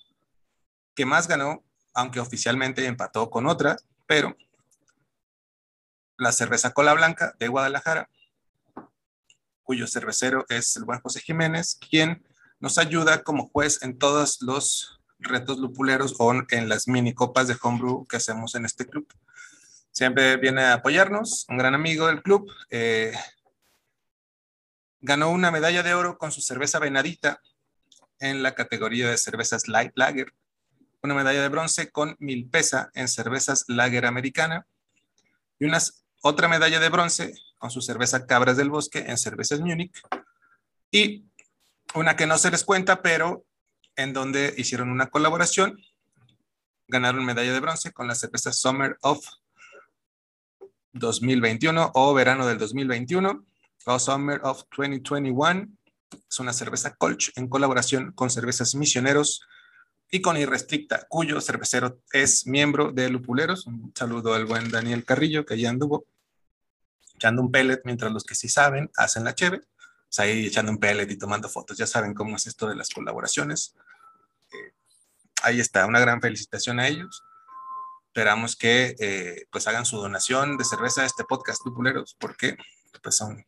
que 0.95 1.07
más 1.07 1.29
ganó, 1.29 1.63
aunque 2.01 2.21
oficialmente 2.21 2.87
empató 2.87 3.31
con 3.31 3.47
otra, 3.47 3.77
pero 4.07 4.37
la 6.17 6.33
cerveza 6.33 6.73
Cola 6.73 6.95
Blanca 6.95 7.35
de 7.39 7.49
Guadalajara, 7.49 8.09
cuyo 9.63 9.87
cervecero 9.87 10.47
es 10.49 10.77
el 10.77 10.85
buen 10.85 11.01
José 11.01 11.21
Jiménez, 11.21 11.79
quien 11.89 12.25
nos 12.59 12.79
ayuda 12.79 13.23
como 13.23 13.49
juez 13.49 13.83
en 13.83 13.99
todos 13.99 14.41
los 14.41 15.01
retos 15.19 15.59
lupuleros 15.59 16.15
o 16.19 16.33
en 16.49 16.69
las 16.69 16.89
mini 16.89 17.15
copas 17.15 17.47
de 17.49 17.57
homebrew 17.61 18.07
que 18.07 18.17
hacemos 18.17 18.55
en 18.55 18.65
este 18.65 18.87
club. 18.87 19.07
Siempre 19.93 20.37
viene 20.39 20.63
a 20.63 20.75
apoyarnos, 20.75 21.47
un 21.49 21.59
gran 21.59 21.75
amigo 21.75 22.07
del 22.07 22.23
club. 22.23 22.51
Eh, 22.71 23.13
Ganó 25.03 25.31
una 25.31 25.51
medalla 25.51 25.83
de 25.83 25.95
oro 25.95 26.19
con 26.19 26.31
su 26.31 26.43
cerveza 26.43 26.79
Venadita 26.79 27.41
en 28.19 28.43
la 28.43 28.55
categoría 28.55 29.09
de 29.09 29.17
cervezas 29.17 29.67
Light 29.67 29.93
Lager, 29.95 30.35
una 31.03 31.15
medalla 31.15 31.43
de 31.43 31.49
bronce 31.49 31.91
con 31.91 32.17
Milpesa 32.19 32.91
en 32.95 33.09
cervezas 33.09 33.65
Lager 33.69 34.07
Americana 34.07 34.67
y 35.59 35.65
una, 35.65 35.79
otra 36.23 36.49
medalla 36.49 36.79
de 36.81 36.89
bronce 36.89 37.35
con 37.59 37.71
su 37.71 37.81
cerveza 37.81 38.27
Cabras 38.27 38.57
del 38.57 38.71
Bosque 38.71 39.05
en 39.07 39.17
cervezas 39.17 39.61
Munich 39.61 40.01
y 40.91 41.25
una 41.95 42.17
que 42.17 42.27
no 42.27 42.39
se 42.39 42.51
les 42.51 42.65
cuenta, 42.65 43.03
pero 43.03 43.45
en 43.97 44.13
donde 44.13 44.55
hicieron 44.57 44.91
una 44.91 45.09
colaboración, 45.09 45.79
ganaron 46.89 47.25
medalla 47.25 47.53
de 47.53 47.61
bronce 47.61 47.93
con 47.93 48.09
la 48.09 48.15
cerveza 48.15 48.53
Summer 48.53 48.97
of 49.03 49.25
2021 50.93 51.93
o 51.95 52.15
verano 52.15 52.47
del 52.47 52.59
2021 52.59 53.45
o 53.87 53.99
Summer 53.99 54.41
of 54.43 54.65
2021. 54.77 55.69
Es 56.29 56.41
una 56.41 56.53
cerveza 56.53 56.95
Colch 56.97 57.33
en 57.37 57.49
colaboración 57.49 58.13
con 58.13 58.31
Cervezas 58.31 58.75
Misioneros 58.75 59.43
y 60.11 60.21
con 60.21 60.37
Irrestricta, 60.37 61.07
cuyo 61.09 61.41
cervecero 61.41 62.01
es 62.13 62.47
miembro 62.47 62.91
de 62.93 63.09
Lupuleros. 63.09 63.67
Un 63.67 63.93
saludo 63.95 64.35
al 64.35 64.45
buen 64.45 64.71
Daniel 64.71 65.05
Carrillo, 65.05 65.47
que 65.47 65.59
ya 65.59 65.71
anduvo 65.71 66.05
echando 67.15 67.43
un 67.43 67.53
pellet, 67.53 67.81
mientras 67.85 68.13
los 68.13 68.25
que 68.25 68.35
sí 68.35 68.49
saben 68.49 68.91
hacen 68.97 69.25
la 69.25 69.35
cheve. 69.35 69.61
Ahí 70.19 70.47
echando 70.47 70.73
un 70.73 70.79
pellet 70.79 71.09
y 71.11 71.17
tomando 71.17 71.49
fotos. 71.49 71.79
Ya 71.79 71.87
saben 71.87 72.15
cómo 72.15 72.37
es 72.37 72.47
esto 72.47 72.67
de 72.69 72.75
las 72.75 72.91
colaboraciones. 72.91 73.77
Eh, 74.53 74.73
ahí 75.43 75.61
está, 75.61 75.87
una 75.87 76.01
gran 76.01 76.21
felicitación 76.21 76.81
a 76.81 76.89
ellos. 76.89 77.23
Esperamos 78.07 78.57
que 78.57 78.97
eh, 78.99 79.47
pues 79.53 79.69
hagan 79.69 79.87
su 79.87 79.97
donación 79.99 80.57
de 80.57 80.65
cerveza 80.65 81.03
a 81.03 81.07
este 81.07 81.25
podcast 81.25 81.65
Lupuleros, 81.65 82.17
porque 82.19 82.57
pues 83.01 83.17
son 83.17 83.47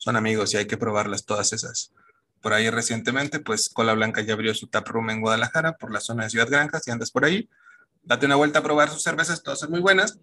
son 0.00 0.16
amigos 0.16 0.54
y 0.54 0.56
hay 0.56 0.66
que 0.66 0.78
probarlas 0.78 1.26
todas 1.26 1.52
esas. 1.52 1.92
Por 2.40 2.54
ahí 2.54 2.70
recientemente, 2.70 3.40
pues 3.40 3.68
Cola 3.68 3.92
Blanca 3.94 4.22
ya 4.22 4.32
abrió 4.32 4.54
su 4.54 4.66
tap 4.68 4.88
room 4.88 5.10
en 5.10 5.20
Guadalajara, 5.20 5.76
por 5.76 5.92
la 5.92 6.00
zona 6.00 6.24
de 6.24 6.30
Ciudad 6.30 6.48
Granjas, 6.48 6.82
si 6.84 6.90
andas 6.90 7.10
por 7.10 7.24
ahí, 7.24 7.48
date 8.02 8.26
una 8.26 8.36
vuelta 8.36 8.60
a 8.60 8.62
probar 8.62 8.88
sus 8.88 9.02
cervezas, 9.02 9.42
todas 9.42 9.60
son 9.60 9.70
muy 9.70 9.80
buenas, 9.80 10.18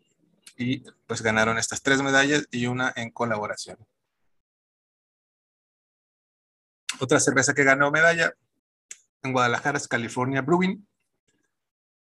y 0.57 0.79
pues 1.05 1.21
ganaron 1.21 1.57
estas 1.57 1.81
tres 1.81 2.01
medallas 2.01 2.47
y 2.50 2.65
una 2.65 2.91
en 2.95 3.12
colaboración. 3.12 3.77
Otra 7.00 7.19
cerveza 7.19 7.53
que 7.53 7.63
ganó 7.63 7.91
medalla 7.91 8.33
en 9.21 9.31
Guadalajara 9.31 9.77
es 9.77 9.88
California 9.88 10.41
Brewing, 10.41 10.88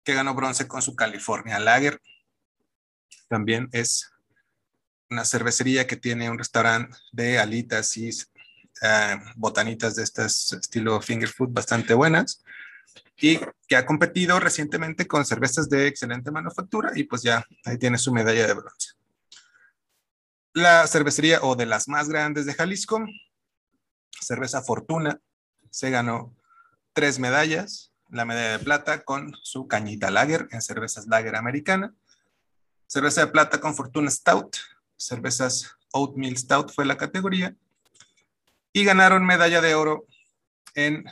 que 0.03 0.13
ganó 0.13 0.34
bronce 0.34 0.68
con 0.68 0.82
su 0.82 0.96
California 0.96 1.60
Lager. 1.60 2.01
También 3.27 3.68
es 3.74 4.10
una 5.10 5.25
cervecería 5.25 5.86
que 5.86 5.98
tiene 5.98 6.29
un 6.29 6.38
restaurante 6.38 6.98
de 7.12 7.39
alitas 7.39 7.98
y 7.98 8.10
eh, 8.81 9.19
botanitas 9.36 9.95
de 9.95 10.03
este 10.03 10.25
estilo 10.25 11.01
finger 11.01 11.29
food 11.29 11.50
bastante 11.50 11.93
buenas 11.93 12.43
y 13.17 13.39
que 13.67 13.75
ha 13.75 13.86
competido 13.86 14.39
recientemente 14.39 15.07
con 15.07 15.25
cervezas 15.25 15.69
de 15.69 15.88
excelente 15.88 16.31
manufactura 16.31 16.91
y 16.95 17.03
pues 17.03 17.21
ya 17.21 17.45
ahí 17.65 17.77
tiene 17.77 17.98
su 17.98 18.13
medalla 18.13 18.48
de 18.48 18.53
bronce. 18.53 18.93
La 20.53 20.88
cervecería 20.88 21.41
o 21.41 21.55
de 21.55 21.65
las 21.65 21.88
más 21.88 22.09
grandes 22.09 22.45
de 22.45 22.53
Jalisco, 22.53 23.05
cerveza 24.19 24.62
Fortuna, 24.62 25.19
se 25.69 25.89
ganó 25.89 26.36
tres 26.93 27.19
medallas, 27.19 27.91
la 28.09 28.25
medalla 28.25 28.57
de 28.57 28.63
plata 28.63 29.03
con 29.03 29.36
su 29.43 29.67
cañita 29.67 30.09
lager 30.09 30.48
en 30.51 30.62
cervezas 30.62 31.07
lager 31.07 31.36
americana, 31.36 31.93
cerveza 32.88 33.21
de 33.21 33.31
plata 33.31 33.59
con 33.59 33.75
Fortuna 33.75 34.09
Stout, 34.09 34.57
cervezas 34.98 35.75
Oatmeal 35.91 36.38
Stout 36.38 36.71
fue 36.74 36.86
la 36.86 36.98
categoría, 36.98 37.55
y 38.74 38.84
ganaron 38.84 39.26
medalla 39.26 39.62
de 39.62 39.76
oro 39.76 40.06
en 40.76 41.06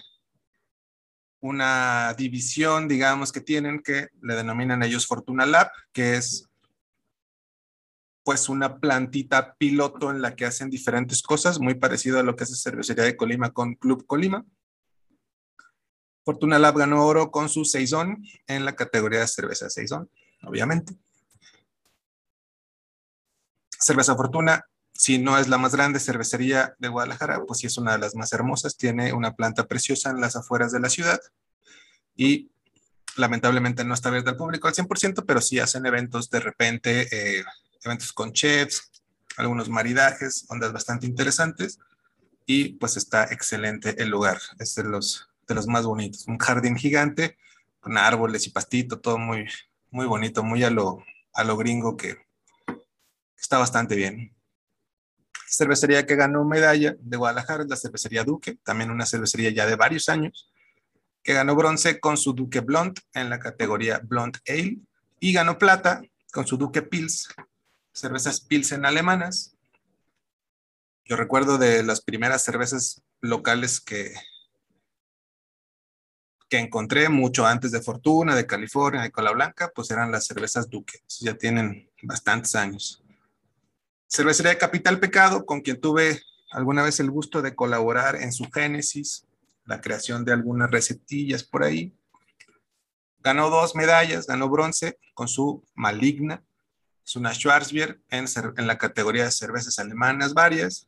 una 1.40 2.14
división, 2.18 2.88
digamos, 2.88 3.32
que 3.32 3.42
tienen 3.42 3.82
que 3.82 4.10
le 4.22 4.36
denominan 4.36 4.84
ellos 4.84 5.08
Fortuna 5.08 5.46
Lab, 5.46 5.72
que 5.92 6.16
es 6.16 6.48
pues 8.24 8.50
una 8.50 8.80
plantita 8.80 9.56
piloto 9.56 10.12
en 10.12 10.22
la 10.22 10.36
que 10.36 10.46
hacen 10.46 10.70
diferentes 10.70 11.22
cosas, 11.22 11.62
muy 11.62 11.76
parecido 11.76 12.20
a 12.20 12.24
lo 12.24 12.36
que 12.36 12.44
hace 12.44 12.56
Cervecería 12.56 13.06
de 13.06 13.16
Colima 13.16 13.54
con 13.54 13.76
Club 13.76 14.06
Colima. 14.06 14.46
Fortuna 16.26 16.60
Lab 16.60 16.78
ganó 16.78 17.06
oro 17.06 17.32
con 17.32 17.48
su 17.48 17.64
Saison 17.64 18.22
en 18.48 18.66
la 18.66 18.76
categoría 18.76 19.22
de 19.22 19.28
cerveza 19.30 19.70
Saison, 19.70 20.10
obviamente. 20.44 20.94
Cerveza 23.70 24.14
Fortuna, 24.14 24.66
si 24.98 25.20
no 25.20 25.38
es 25.38 25.48
la 25.48 25.60
más 25.60 25.76
grande 25.76 26.00
cervecería 26.00 26.76
de 26.80 26.88
Guadalajara, 26.88 27.44
pues 27.46 27.60
sí 27.60 27.68
es 27.68 27.78
una 27.78 27.92
de 27.92 28.00
las 28.00 28.16
más 28.16 28.34
hermosas. 28.34 28.78
Tiene 28.78 29.14
una 29.14 29.36
planta 29.36 29.68
preciosa 29.68 30.10
en 30.10 30.20
las 30.20 30.36
afueras 30.36 30.72
de 30.72 30.80
la 30.80 30.90
ciudad 30.90 31.20
y 32.16 32.50
lamentablemente 33.16 33.86
no 33.86 33.94
está 33.94 34.10
abierta 34.10 34.32
al 34.32 34.38
público 34.38 34.68
al 34.68 34.74
100%, 34.74 35.24
pero 35.28 35.40
sí 35.40 35.60
hacen 35.60 35.86
eventos 35.86 36.32
de 36.32 36.40
repente, 36.40 37.08
eh, 37.12 37.44
eventos 37.84 38.12
con 38.12 38.34
chefs, 38.34 38.90
algunos 39.38 39.70
maridajes, 39.70 40.46
ondas 40.50 40.74
bastante 40.74 41.06
interesantes 41.06 41.78
y 42.48 42.70
pues 42.74 42.98
está 42.98 43.26
excelente 43.26 44.02
el 44.02 44.10
lugar. 44.10 44.40
Es 44.58 44.74
de 44.74 44.84
los, 44.84 45.30
de 45.48 45.54
los 45.54 45.68
más 45.68 45.86
bonitos. 45.86 46.28
Un 46.28 46.40
jardín 46.40 46.76
gigante 46.76 47.38
con 47.80 48.00
árboles 48.00 48.48
y 48.48 48.50
pastito, 48.50 49.00
todo 49.00 49.20
muy, 49.20 49.46
muy 49.92 50.08
bonito, 50.08 50.44
muy 50.44 50.64
a 50.64 50.72
lo, 50.72 51.04
a 51.34 51.44
lo 51.44 51.56
gringo 51.56 51.96
que 51.96 52.18
está 53.38 53.60
bastante 53.60 53.96
bien. 53.96 54.36
Cervecería 55.50 56.06
que 56.06 56.16
ganó 56.16 56.44
medalla 56.44 56.96
de 57.00 57.18
Guadalajara 57.18 57.64
es 57.64 57.70
la 57.70 57.78
cervecería 57.78 58.26
Duque, 58.26 58.58
también 58.64 58.92
una 58.92 59.06
cervecería 59.06 59.50
ya 59.50 59.66
de 59.66 59.76
varios 59.76 60.10
años, 60.10 60.52
que 61.24 61.34
ganó 61.34 61.56
bronce 61.56 62.00
con 62.00 62.18
su 62.18 62.34
Duque 62.34 62.60
Blond 62.60 63.00
en 63.14 63.30
la 63.30 63.40
categoría 63.40 64.02
Blond 64.04 64.38
Ale 64.48 64.80
y 65.20 65.32
ganó 65.34 65.58
plata 65.58 66.02
con 66.34 66.46
su 66.46 66.58
Duque 66.58 66.82
Pils, 66.82 67.30
cervezas 67.94 68.42
Pilsen 68.42 68.86
alemanas. 68.86 69.56
Yo 71.06 71.16
recuerdo 71.16 71.58
de 71.58 71.82
las 71.84 72.02
primeras 72.02 72.44
cervezas 72.44 73.02
locales 73.22 73.80
que, 73.80 74.14
que 76.50 76.60
encontré 76.60 77.08
mucho 77.08 77.46
antes 77.46 77.72
de 77.72 77.82
Fortuna, 77.82 78.36
de 78.36 78.46
California, 78.46 79.02
de 79.02 79.12
Cola 79.12 79.32
Blanca, 79.32 79.72
pues 79.74 79.92
eran 79.92 80.12
las 80.12 80.26
cervezas 80.26 80.70
Duque. 80.70 81.00
Ya 81.20 81.38
tienen 81.38 81.90
bastantes 82.04 82.56
años. 82.56 83.02
Cervecería 84.08 84.58
Capital 84.58 85.00
Pecado, 85.00 85.46
con 85.46 85.62
quien 85.62 85.80
tuve 85.82 86.22
alguna 86.52 86.82
vez 86.84 87.00
el 87.00 87.12
gusto 87.12 87.42
de 87.42 87.56
colaborar 87.56 88.16
en 88.16 88.32
su 88.32 88.50
génesis, 88.50 89.26
la 89.66 89.82
creación 89.82 90.24
de 90.24 90.32
algunas 90.32 90.72
recetillas 90.72 91.44
por 91.44 91.64
ahí. 91.64 91.94
Ganó 93.20 93.50
dos 93.50 93.76
medallas, 93.76 94.26
ganó 94.26 94.48
bronce 94.48 94.98
con 95.14 95.28
su 95.28 95.64
Maligna, 95.76 96.42
es 97.06 97.16
una 97.16 97.34
Schwarzbier 97.34 98.00
en, 98.10 98.26
en 98.58 98.68
la 98.68 98.78
categoría 98.78 99.26
de 99.26 99.32
cervezas 99.32 99.80
alemanas 99.80 100.34
varias, 100.34 100.88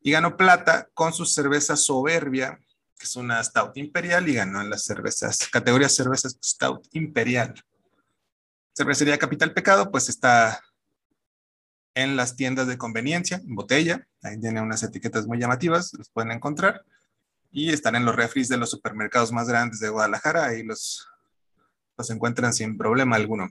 y 0.00 0.12
ganó 0.12 0.36
plata 0.36 0.88
con 0.94 1.12
su 1.12 1.24
cerveza 1.24 1.76
Soberbia, 1.76 2.58
que 2.98 3.04
es 3.04 3.16
una 3.16 3.42
Stout 3.42 3.76
Imperial, 3.76 4.28
y 4.28 4.34
ganó 4.34 4.60
en 4.60 4.70
las 4.70 4.84
cervezas, 4.84 5.48
categoría 5.52 5.88
cervezas 5.88 6.36
Stout 6.44 6.88
Imperial. 6.92 7.54
Cervecería 8.76 9.18
Capital 9.18 9.52
Pecado, 9.52 9.90
pues 9.90 10.08
está 10.08 10.60
en 11.96 12.14
las 12.14 12.36
tiendas 12.36 12.68
de 12.68 12.76
conveniencia, 12.76 13.38
en 13.38 13.54
botella. 13.54 14.06
Ahí 14.22 14.38
tiene 14.38 14.60
unas 14.60 14.82
etiquetas 14.82 15.26
muy 15.26 15.38
llamativas, 15.38 15.94
los 15.94 16.10
pueden 16.10 16.30
encontrar. 16.30 16.84
Y 17.50 17.72
están 17.72 17.96
en 17.96 18.04
los 18.04 18.14
refris 18.14 18.48
de 18.48 18.58
los 18.58 18.70
supermercados 18.70 19.32
más 19.32 19.48
grandes 19.48 19.80
de 19.80 19.88
Guadalajara. 19.88 20.44
Ahí 20.44 20.62
los, 20.62 21.08
los 21.96 22.10
encuentran 22.10 22.52
sin 22.52 22.76
problema 22.76 23.16
alguno. 23.16 23.48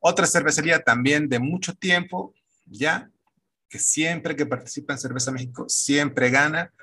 Otra 0.00 0.26
cervecería 0.26 0.80
también 0.80 1.28
de 1.28 1.38
mucho 1.38 1.74
tiempo, 1.74 2.34
ya, 2.66 3.08
que 3.68 3.78
siempre 3.78 4.34
que 4.34 4.44
participa 4.44 4.94
en 4.94 4.98
Cerveza 4.98 5.30
México, 5.30 5.66
siempre 5.68 6.30
gana. 6.30 6.74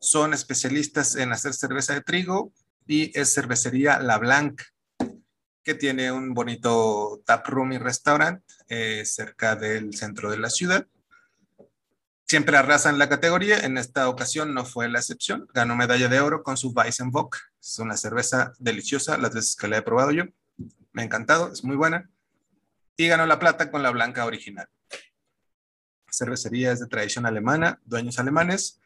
Son 0.00 0.32
especialistas 0.32 1.16
en 1.16 1.32
hacer 1.32 1.52
cerveza 1.52 1.92
de 1.92 2.00
trigo 2.00 2.50
y 2.86 3.16
es 3.18 3.34
cervecería 3.34 4.00
La 4.00 4.16
Blanca 4.16 4.64
que 5.64 5.74
tiene 5.74 6.12
un 6.12 6.34
bonito 6.34 7.22
tap 7.24 7.46
room 7.48 7.72
y 7.72 7.78
restaurante 7.78 8.44
eh, 8.68 9.04
cerca 9.04 9.56
del 9.56 9.94
centro 9.96 10.30
de 10.30 10.38
la 10.38 10.50
ciudad. 10.50 10.86
Siempre 12.26 12.56
arrasan 12.56 12.98
la 12.98 13.08
categoría, 13.08 13.58
en 13.58 13.78
esta 13.78 14.08
ocasión 14.08 14.54
no 14.54 14.64
fue 14.64 14.88
la 14.88 14.98
excepción. 14.98 15.46
Ganó 15.52 15.76
medalla 15.76 16.08
de 16.08 16.20
oro 16.20 16.42
con 16.42 16.56
su 16.56 16.70
Weissenbock. 16.70 17.36
Es 17.60 17.78
una 17.78 17.96
cerveza 17.96 18.52
deliciosa, 18.58 19.18
las 19.18 19.34
veces 19.34 19.56
que 19.56 19.68
la 19.68 19.78
he 19.78 19.82
probado 19.82 20.10
yo. 20.10 20.24
Me 20.92 21.02
ha 21.02 21.04
encantado, 21.04 21.52
es 21.52 21.64
muy 21.64 21.76
buena. 21.76 22.10
Y 22.96 23.08
ganó 23.08 23.26
la 23.26 23.38
plata 23.38 23.70
con 23.70 23.82
la 23.82 23.90
blanca 23.90 24.24
original. 24.24 24.68
Cervecería 26.10 26.72
es 26.72 26.80
de 26.80 26.86
tradición 26.86 27.26
alemana, 27.26 27.80
dueños 27.84 28.18
alemanes 28.18 28.80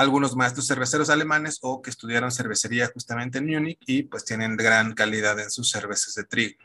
algunos 0.00 0.34
maestros 0.34 0.66
cerveceros 0.66 1.10
alemanes 1.10 1.58
o 1.62 1.82
que 1.82 1.90
estudiaron 1.90 2.30
cervecería 2.30 2.90
justamente 2.92 3.38
en 3.38 3.46
Múnich 3.46 3.78
y 3.86 4.04
pues 4.04 4.24
tienen 4.24 4.56
gran 4.56 4.94
calidad 4.94 5.38
en 5.38 5.50
sus 5.50 5.70
cervezas 5.70 6.14
de 6.14 6.24
trigo. 6.24 6.58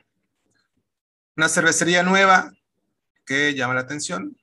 Una 1.36 1.50
cervecería 1.50 2.02
nueva 2.02 2.54
que 3.26 3.54
llama 3.54 3.74
la 3.74 3.82
atención, 3.82 4.38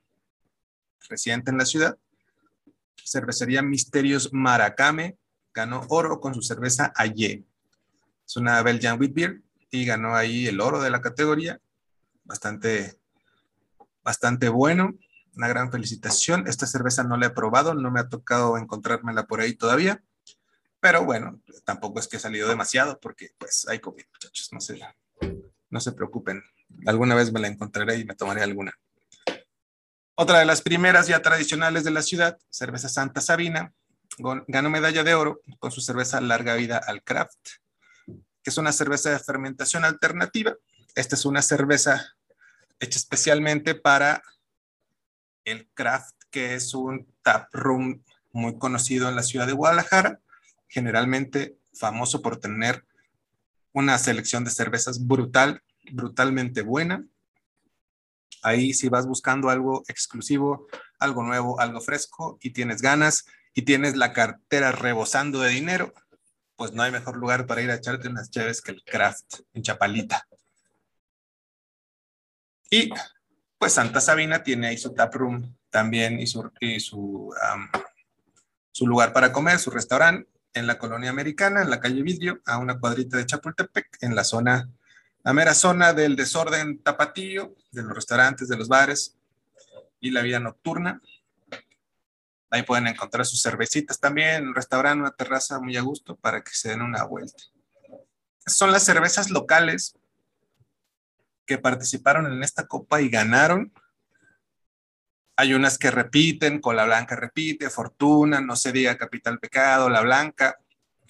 reciente 1.09 1.50
en 1.50 1.59
la 1.59 1.64
ciudad, 1.64 1.96
cervecería 3.02 3.62
Misterios 3.62 4.33
Maracame, 4.33 5.16
ganó 5.55 5.87
oro 5.88 6.20
con 6.20 6.35
su 6.35 6.42
cerveza 6.42 6.92
Aye. 6.94 7.44
Es 8.26 8.37
una 8.37 8.62
Belgian 8.62 9.00
Wheat 9.00 9.40
y 9.70 9.87
ganó 9.87 10.14
ahí 10.14 10.46
el 10.46 10.61
oro 10.61 10.81
de 10.81 10.90
la 10.90 11.00
categoría, 11.00 11.61
bastante, 12.24 12.98
bastante 14.02 14.48
bueno 14.48 14.94
una 15.37 15.49
gran 15.49 15.71
felicitación. 15.71 16.47
Esta 16.47 16.66
cerveza 16.66 17.05
no 17.05 17.16
la 17.16 17.27
he 17.27 17.31
probado, 17.31 17.75
no 17.75 17.90
me 17.90 18.01
ha 18.01 18.09
tocado 18.09 18.57
encontrármela 18.59 19.27
por 19.27 19.40
ahí 19.40 19.55
todavía, 19.55 20.03
pero 20.81 21.05
bueno, 21.05 21.40
tampoco 21.64 22.01
es 22.01 22.09
que 22.09 22.16
he 22.16 22.21
salido 22.21 22.49
demasiado 22.49 22.99
porque 23.01 23.31
pues 23.38 23.66
hay 23.68 23.79
COVID, 23.79 24.05
muchachos, 24.12 24.49
no 24.53 24.61
se, 24.61 24.81
no 25.71 25.81
se 25.81 25.92
preocupen. 25.92 26.42
Alguna 26.87 27.14
vez 27.14 27.33
me 27.33 27.40
la 27.40 27.49
encontraré 27.49 27.99
y 27.99 28.05
me 28.05 28.14
tomaré 28.14 28.42
alguna. 28.42 28.73
Otra 30.14 30.40
de 30.40 30.45
las 30.45 30.61
primeras 30.61 31.07
ya 31.07 31.23
tradicionales 31.23 31.85
de 31.85 31.90
la 31.90 32.03
ciudad, 32.03 32.38
cerveza 32.51 32.88
Santa 32.88 33.21
Sabina, 33.21 33.73
ganó 34.47 34.71
medalla 34.71 35.05
de 35.05 35.14
oro 35.14 35.40
con 35.59 35.71
su 35.71 35.81
cerveza 35.81 36.21
Larga 36.21 36.55
Vida 36.55 36.79
al 36.79 37.03
Craft, 37.03 37.38
que 38.07 38.51
es 38.51 38.59
una 38.59 38.73
cerveza 38.73 39.11
de 39.11 39.18
fermentación 39.18 39.85
alternativa. 39.85 40.57
Esta 40.95 41.14
es 41.14 41.25
una 41.25 41.42
cerveza 41.42 42.14
hecha 42.79 42.99
especialmente 42.99 43.75
para 43.75 44.23
el 45.44 45.68
Craft, 45.74 46.14
que 46.31 46.55
es 46.55 46.74
un 46.74 47.07
tap 47.22 47.52
room 47.52 48.02
muy 48.33 48.59
conocido 48.59 49.09
en 49.09 49.16
la 49.16 49.22
ciudad 49.22 49.46
de 49.46 49.52
Guadalajara, 49.52 50.20
generalmente 50.68 51.57
famoso 51.74 52.22
por 52.22 52.38
tener 52.38 52.85
una 53.72 53.98
selección 53.98 54.44
de 54.44 54.50
cervezas 54.50 55.07
brutal, 55.07 55.62
brutalmente 55.92 56.62
buena. 56.62 57.05
Ahí 58.42 58.74
si 58.74 58.88
vas 58.88 59.07
buscando 59.07 59.50
algo 59.50 59.85
exclusivo, 59.88 60.66
algo 60.98 61.22
nuevo, 61.22 61.61
algo 61.61 61.81
fresco 61.81 62.38
y 62.40 62.50
tienes 62.50 62.83
ganas 62.83 63.26
y 63.55 63.62
tienes 63.62 63.96
la 63.96 64.12
cartera 64.12 64.72
rebosando 64.72 65.40
de 65.40 65.50
dinero, 65.50 65.92
pues 66.57 66.72
no 66.72 66.83
hay 66.83 66.92
mejor 66.92 67.16
lugar 67.16 67.46
para 67.46 67.62
ir 67.62 67.70
a 67.70 67.76
echarte 67.76 68.09
unas 68.09 68.31
chaves 68.31 68.61
que 68.61 68.72
el 68.72 68.83
Craft 68.85 69.40
en 69.52 69.62
Chapalita. 69.62 70.26
Y 72.70 72.90
pues 73.62 73.75
Santa 73.75 74.01
Sabina 74.01 74.42
tiene 74.42 74.66
ahí 74.66 74.77
su 74.77 74.92
tap 74.92 75.14
room 75.14 75.57
también 75.70 76.18
y 76.18 76.27
su 76.27 76.42
lugar 78.81 79.12
para 79.12 79.33
comer, 79.33 79.61
su 79.61 79.70
restaurante 79.70 80.29
en 80.53 80.66
la 80.66 80.79
colonia 80.79 81.11
americana, 81.11 81.62
en 81.62 81.70
la 81.70 81.79
calle 81.79 82.03
Vidrio, 82.03 82.40
a 82.44 82.59
una 82.59 82.81
cuadrita 82.81 83.18
de 83.18 83.25
Chapultepec, 83.25 83.98
en 84.01 84.16
la 84.16 84.25
zona, 84.25 84.68
la 85.22 85.33
mera 85.33 85.55
zona 85.55 85.92
del 85.92 86.16
desorden 86.16 86.83
tapatío, 86.83 87.55
de 87.70 87.85
los 87.85 87.94
restaurantes, 87.94 88.48
de 88.48 88.57
los 88.57 88.66
bares 88.66 89.16
y 90.01 90.11
la 90.11 90.22
vida 90.22 90.40
nocturna. 90.40 91.01
Ahí 92.51 92.64
pueden 92.64 92.88
encontrar 92.88 93.25
sus 93.25 93.40
cervecitas 93.40 94.01
también, 94.01 94.48
un 94.48 94.57
restaurante, 94.57 95.03
una 95.03 95.12
terraza 95.12 95.61
muy 95.61 95.77
a 95.77 95.83
gusto 95.83 96.16
para 96.16 96.42
que 96.42 96.51
se 96.53 96.70
den 96.70 96.83
una 96.83 97.05
vuelta. 97.05 97.44
Son 98.44 98.72
las 98.72 98.83
cervezas 98.83 99.31
locales 99.31 99.94
que 101.46 101.59
participaron 101.59 102.33
en 102.33 102.42
esta 102.42 102.66
copa 102.66 103.00
y 103.00 103.09
ganaron. 103.09 103.72
Hay 105.37 105.55
unas 105.55 105.78
que 105.78 105.90
repiten, 105.90 106.61
con 106.61 106.76
la 106.76 106.85
Blanca 106.85 107.16
repite, 107.16 107.70
Fortuna, 107.70 108.40
no 108.40 108.57
se 108.57 108.72
diga 108.72 108.98
Capital 108.98 109.38
Pecado, 109.38 109.88
La 109.88 110.02
Blanca. 110.02 110.59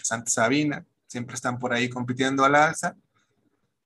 Santa 0.02 0.30
Sabina, 0.30 0.84
siempre 1.06 1.34
están 1.34 1.58
por 1.58 1.72
ahí 1.72 1.88
compitiendo 1.88 2.44
a 2.44 2.48
la 2.48 2.66
alza. 2.66 2.96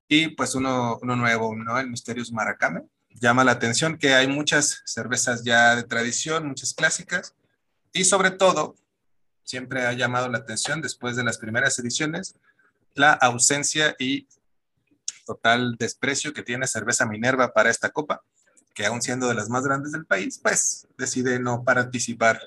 Y 0.09 0.28
pues 0.28 0.54
uno, 0.54 0.98
uno 1.02 1.16
nuevo, 1.16 1.54
¿no? 1.54 1.78
El 1.78 1.90
Misterios 1.90 2.32
Maracame. 2.32 2.82
Llama 3.11 3.44
la 3.44 3.52
atención 3.52 3.98
que 3.98 4.14
hay 4.14 4.28
muchas 4.28 4.82
cervezas 4.85 5.42
ya 5.42 5.74
de 5.74 5.85
tradición, 5.85 6.46
muchas 6.46 6.74
clásicas, 6.74 7.35
y 7.96 8.04
sobre 8.04 8.30
todo, 8.30 8.76
siempre 9.42 9.87
ha 9.87 9.92
llamado 9.94 10.28
la 10.28 10.37
atención 10.37 10.82
después 10.82 11.16
de 11.16 11.24
las 11.24 11.38
primeras 11.38 11.78
ediciones, 11.78 12.35
la 12.94 13.12
ausencia 13.12 13.96
y 13.98 14.28
total 15.26 15.76
desprecio 15.76 16.32
que 16.32 16.42
tiene 16.42 16.66
Cerveza 16.66 17.04
Minerva 17.04 17.52
para 17.52 17.68
esta 17.68 17.90
copa, 17.90 18.22
que 18.72 18.86
aún 18.86 19.02
siendo 19.02 19.28
de 19.28 19.34
las 19.34 19.50
más 19.50 19.64
grandes 19.64 19.92
del 19.92 20.06
país, 20.06 20.38
pues 20.42 20.86
decide 20.96 21.38
no 21.38 21.64
participar 21.64 22.40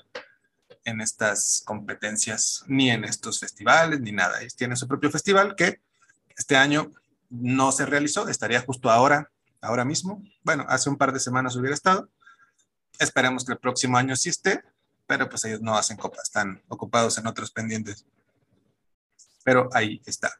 en 0.84 1.00
estas 1.00 1.62
competencias, 1.64 2.64
ni 2.66 2.90
en 2.90 3.04
estos 3.04 3.38
festivales, 3.38 4.00
ni 4.00 4.12
nada. 4.12 4.38
Tiene 4.56 4.76
su 4.76 4.88
propio 4.88 5.10
festival 5.10 5.54
que 5.54 5.80
este 6.36 6.56
año 6.56 6.90
no 7.28 7.70
se 7.70 7.86
realizó, 7.86 8.28
estaría 8.28 8.60
justo 8.62 8.90
ahora, 8.90 9.30
ahora 9.60 9.84
mismo. 9.84 10.22
Bueno, 10.42 10.64
hace 10.68 10.88
un 10.88 10.96
par 10.96 11.12
de 11.12 11.20
semanas 11.20 11.54
hubiera 11.56 11.74
estado. 11.74 12.08
Esperemos 12.98 13.44
que 13.44 13.52
el 13.52 13.58
próximo 13.58 13.96
año 13.96 14.16
sí 14.16 14.28
esté, 14.30 14.62
pero 15.06 15.28
pues 15.28 15.44
ellos 15.44 15.60
no 15.60 15.76
hacen 15.76 15.96
copa, 15.96 16.20
están 16.22 16.62
ocupados 16.68 17.18
en 17.18 17.26
otros 17.26 17.50
pendientes. 17.50 18.04
Pero 19.44 19.68
ahí 19.72 20.00
está. 20.06 20.38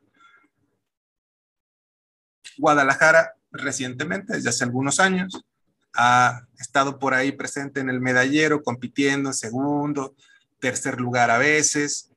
Guadalajara 2.58 3.34
recientemente, 3.52 4.34
desde 4.34 4.50
hace 4.50 4.64
algunos 4.64 5.00
años, 5.00 5.44
ha 5.94 6.46
estado 6.58 6.98
por 6.98 7.14
ahí 7.14 7.32
presente 7.32 7.80
en 7.80 7.90
el 7.90 8.00
medallero, 8.00 8.62
compitiendo 8.62 9.30
en 9.30 9.34
segundo, 9.34 10.14
tercer 10.60 11.00
lugar 11.00 11.30
a 11.30 11.38
veces. 11.38 12.10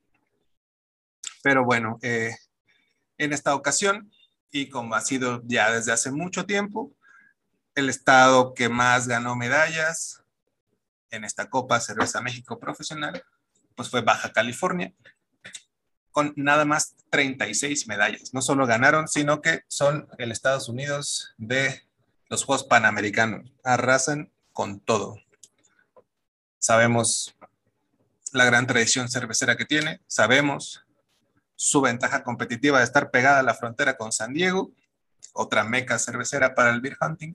Pero 1.41 1.65
bueno, 1.65 1.97
eh, 2.01 2.35
en 3.17 3.33
esta 3.33 3.55
ocasión, 3.55 4.11
y 4.51 4.69
como 4.69 4.95
ha 4.95 5.01
sido 5.01 5.41
ya 5.45 5.71
desde 5.71 5.91
hace 5.91 6.11
mucho 6.11 6.45
tiempo, 6.45 6.93
el 7.75 7.89
estado 7.89 8.53
que 8.53 8.69
más 8.69 9.07
ganó 9.07 9.35
medallas 9.35 10.23
en 11.09 11.23
esta 11.23 11.49
Copa 11.49 11.79
Cerveza 11.79 12.21
México 12.21 12.59
Profesional, 12.59 13.23
pues 13.75 13.89
fue 13.89 14.01
Baja 14.01 14.31
California, 14.31 14.93
con 16.13 16.31
nada 16.37 16.63
más 16.63 16.95
36 17.09 17.87
medallas. 17.87 18.33
No 18.33 18.41
solo 18.41 18.65
ganaron, 18.65 19.07
sino 19.09 19.41
que 19.41 19.63
son 19.67 20.07
el 20.17 20.31
Estados 20.31 20.69
Unidos 20.69 21.33
de 21.37 21.81
los 22.29 22.45
Juegos 22.45 22.65
Panamericanos. 22.65 23.51
Arrasan 23.63 24.31
con 24.53 24.79
todo. 24.79 25.17
Sabemos 26.59 27.35
la 28.31 28.45
gran 28.45 28.67
tradición 28.67 29.09
cervecera 29.09 29.57
que 29.57 29.65
tiene, 29.65 30.01
sabemos 30.07 30.85
su 31.55 31.81
ventaja 31.81 32.23
competitiva 32.23 32.79
de 32.79 32.85
estar 32.85 33.11
pegada 33.11 33.39
a 33.39 33.43
la 33.43 33.53
frontera 33.53 33.97
con 33.97 34.11
San 34.11 34.33
Diego, 34.33 34.71
otra 35.33 35.63
meca 35.63 35.99
cervecera 35.99 36.55
para 36.55 36.71
el 36.71 36.81
beer 36.81 36.97
hunting, 36.99 37.33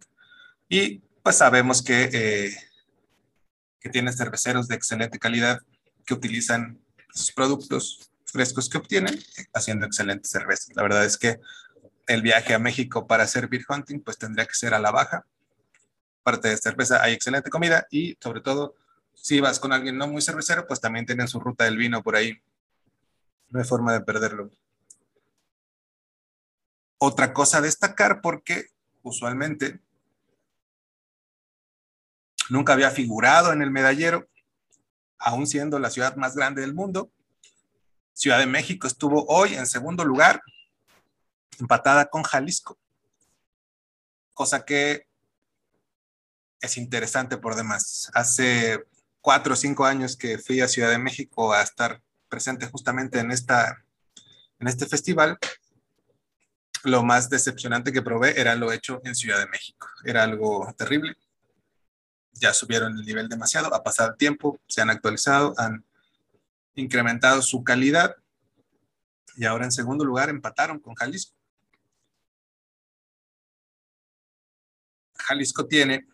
y 0.69 0.99
pues 1.23 1.37
sabemos 1.37 1.83
que, 1.83 2.11
eh, 2.13 2.57
que 3.81 3.91
tiene 3.91 4.13
cerveceros 4.13 4.67
de 4.69 4.75
excelente 4.75 5.19
calidad 5.19 5.61
que 6.05 6.15
utilizan 6.15 6.81
sus 7.13 7.33
productos 7.33 8.08
frescos 8.31 8.69
que 8.69 8.79
obtienen 8.79 9.19
haciendo 9.55 9.87
excelentes 9.87 10.31
cervezas. 10.31 10.75
La 10.75 10.83
verdad 10.83 11.05
es 11.05 11.17
que 11.17 11.41
el 12.07 12.23
viaje 12.23 12.55
a 12.55 12.59
México 12.59 13.07
para 13.07 13.25
hacer 13.25 13.49
beer 13.49 13.65
hunting 13.69 14.01
pues 14.01 14.19
tendría 14.19 14.47
que 14.47 14.55
ser 14.55 14.75
a 14.75 14.79
la 14.79 14.91
baja. 14.91 15.27
Parte 16.23 16.49
de 16.49 16.57
cerveza 16.57 17.03
hay 17.03 17.15
excelente 17.15 17.51
comida 17.51 17.87
y 17.91 18.17
sobre 18.21 18.41
todo 18.41 18.75
si 19.15 19.41
vas 19.41 19.59
con 19.59 19.73
alguien 19.73 19.99
no 19.99 20.07
muy 20.07 20.23
cervecero, 20.23 20.67
pues 20.67 20.81
también 20.81 21.07
tienen 21.07 21.29
su 21.29 21.41
ruta 21.41 21.65
del 21.65 21.77
vino 21.77 22.03
por 22.03 22.17
ahí. 22.17 22.41
No 23.51 23.59
hay 23.59 23.67
forma 23.67 23.93
de 23.93 24.01
perderlo. 24.01 24.51
Otra 26.99 27.33
cosa 27.33 27.59
a 27.59 27.63
destacar 27.63 28.21
porque 28.21 28.67
usualmente 29.03 29.81
nunca 32.51 32.75
había 32.75 32.91
figurado 32.91 33.53
en 33.53 33.63
el 33.63 33.71
medallero, 33.71 34.29
aún 35.19 35.47
siendo 35.47 35.79
la 35.79 35.91
ciudad 35.91 36.17
más 36.17 36.35
grande 36.35 36.61
del 36.61 36.75
mundo. 36.75 37.11
Ciudad 38.19 38.41
de 38.41 38.47
México 38.47 38.89
estuvo 38.89 39.25
hoy 39.29 39.55
en 39.55 39.65
segundo 39.65 40.05
lugar, 40.05 40.43
empatada 41.61 42.07
con 42.07 42.25
Jalisco, 42.25 42.77
cosa 44.35 44.65
que 44.65 45.07
es 46.61 46.77
interesante 46.79 47.37
por 47.37 47.55
demás. 47.55 48.11
Hace 48.15 48.85
cuatro 49.21 49.53
o 49.53 49.57
cinco 49.57 49.85
años 49.85 50.17
que 50.17 50.37
fui 50.37 50.61
a 50.61 50.67
Ciudad 50.67 50.91
de 50.91 50.99
México 50.99 51.53
a 51.53 51.63
estar 51.63 52.03
presente 52.29 52.67
justamente 52.67 53.21
en, 53.21 53.31
esta, 53.31 53.85
en 54.59 54.67
este 54.67 54.87
festival, 54.87 55.39
lo 56.83 57.05
más 57.05 57.31
decepcionante 57.31 57.93
que 57.93 58.03
probé 58.03 58.41
era 58.41 58.57
lo 58.57 58.73
hecho 58.73 59.01
en 59.05 59.15
Ciudad 59.15 59.39
de 59.39 59.47
México. 59.47 59.87
Era 60.05 60.25
algo 60.25 60.75
terrible. 60.77 61.17
Ya 62.33 62.53
subieron 62.53 62.99
el 62.99 63.07
nivel 63.07 63.29
demasiado, 63.29 63.73
ha 63.73 63.85
pasado 63.85 64.11
el 64.11 64.17
tiempo, 64.17 64.59
se 64.67 64.81
han 64.81 64.91
actualizado, 64.91 65.55
han 65.57 65.85
incrementado 66.81 67.43
su 67.43 67.63
calidad 67.65 68.17
y 69.37 69.45
ahora 69.45 69.65
en 69.65 69.73
segundo 69.73 70.05
lugar 70.05 70.29
empataron 70.29 70.79
con 70.81 70.95
Jalisco. 70.95 71.35
Jalisco 75.15 75.67
tiene 75.67 76.07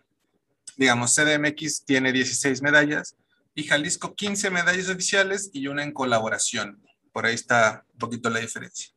digamos, 0.77 1.14
CDMX 1.14 1.85
tiene 1.85 2.12
16 2.12 2.62
medallas 2.62 3.16
y 3.55 3.64
Jalisco 3.64 4.14
15 4.14 4.50
medallas 4.50 4.88
oficiales 4.88 5.50
y 5.53 5.68
una 5.68 5.83
en 5.83 5.92
colaboración. 5.92 6.83
Por 7.12 7.27
ahí 7.27 7.35
está 7.35 7.85
un 7.92 7.98
poquito 7.98 8.31
la 8.31 8.40
diferencia. 8.40 8.90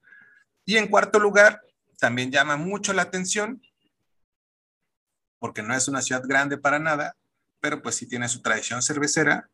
Y 0.66 0.78
en 0.78 0.88
cuarto 0.88 1.20
lugar, 1.20 1.62
también 2.00 2.32
llama 2.32 2.58
mucho 2.58 2.94
la 2.94 3.04
atención, 3.04 3.62
porque 5.40 5.62
no 5.62 5.76
es 5.76 5.88
una 5.88 6.02
ciudad 6.02 6.24
grande 6.26 6.58
para 6.58 6.80
nada, 6.80 7.16
pero 7.60 7.82
pues 7.82 7.96
sí 7.96 8.08
tiene 8.08 8.28
su 8.28 8.42
tradición 8.42 8.82
cervecera. 8.82 9.50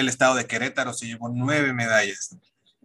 El 0.00 0.08
estado 0.08 0.34
de 0.34 0.46
Querétaro 0.46 0.94
se 0.94 1.06
llevó 1.06 1.28
nueve 1.28 1.74
medallas. 1.74 2.34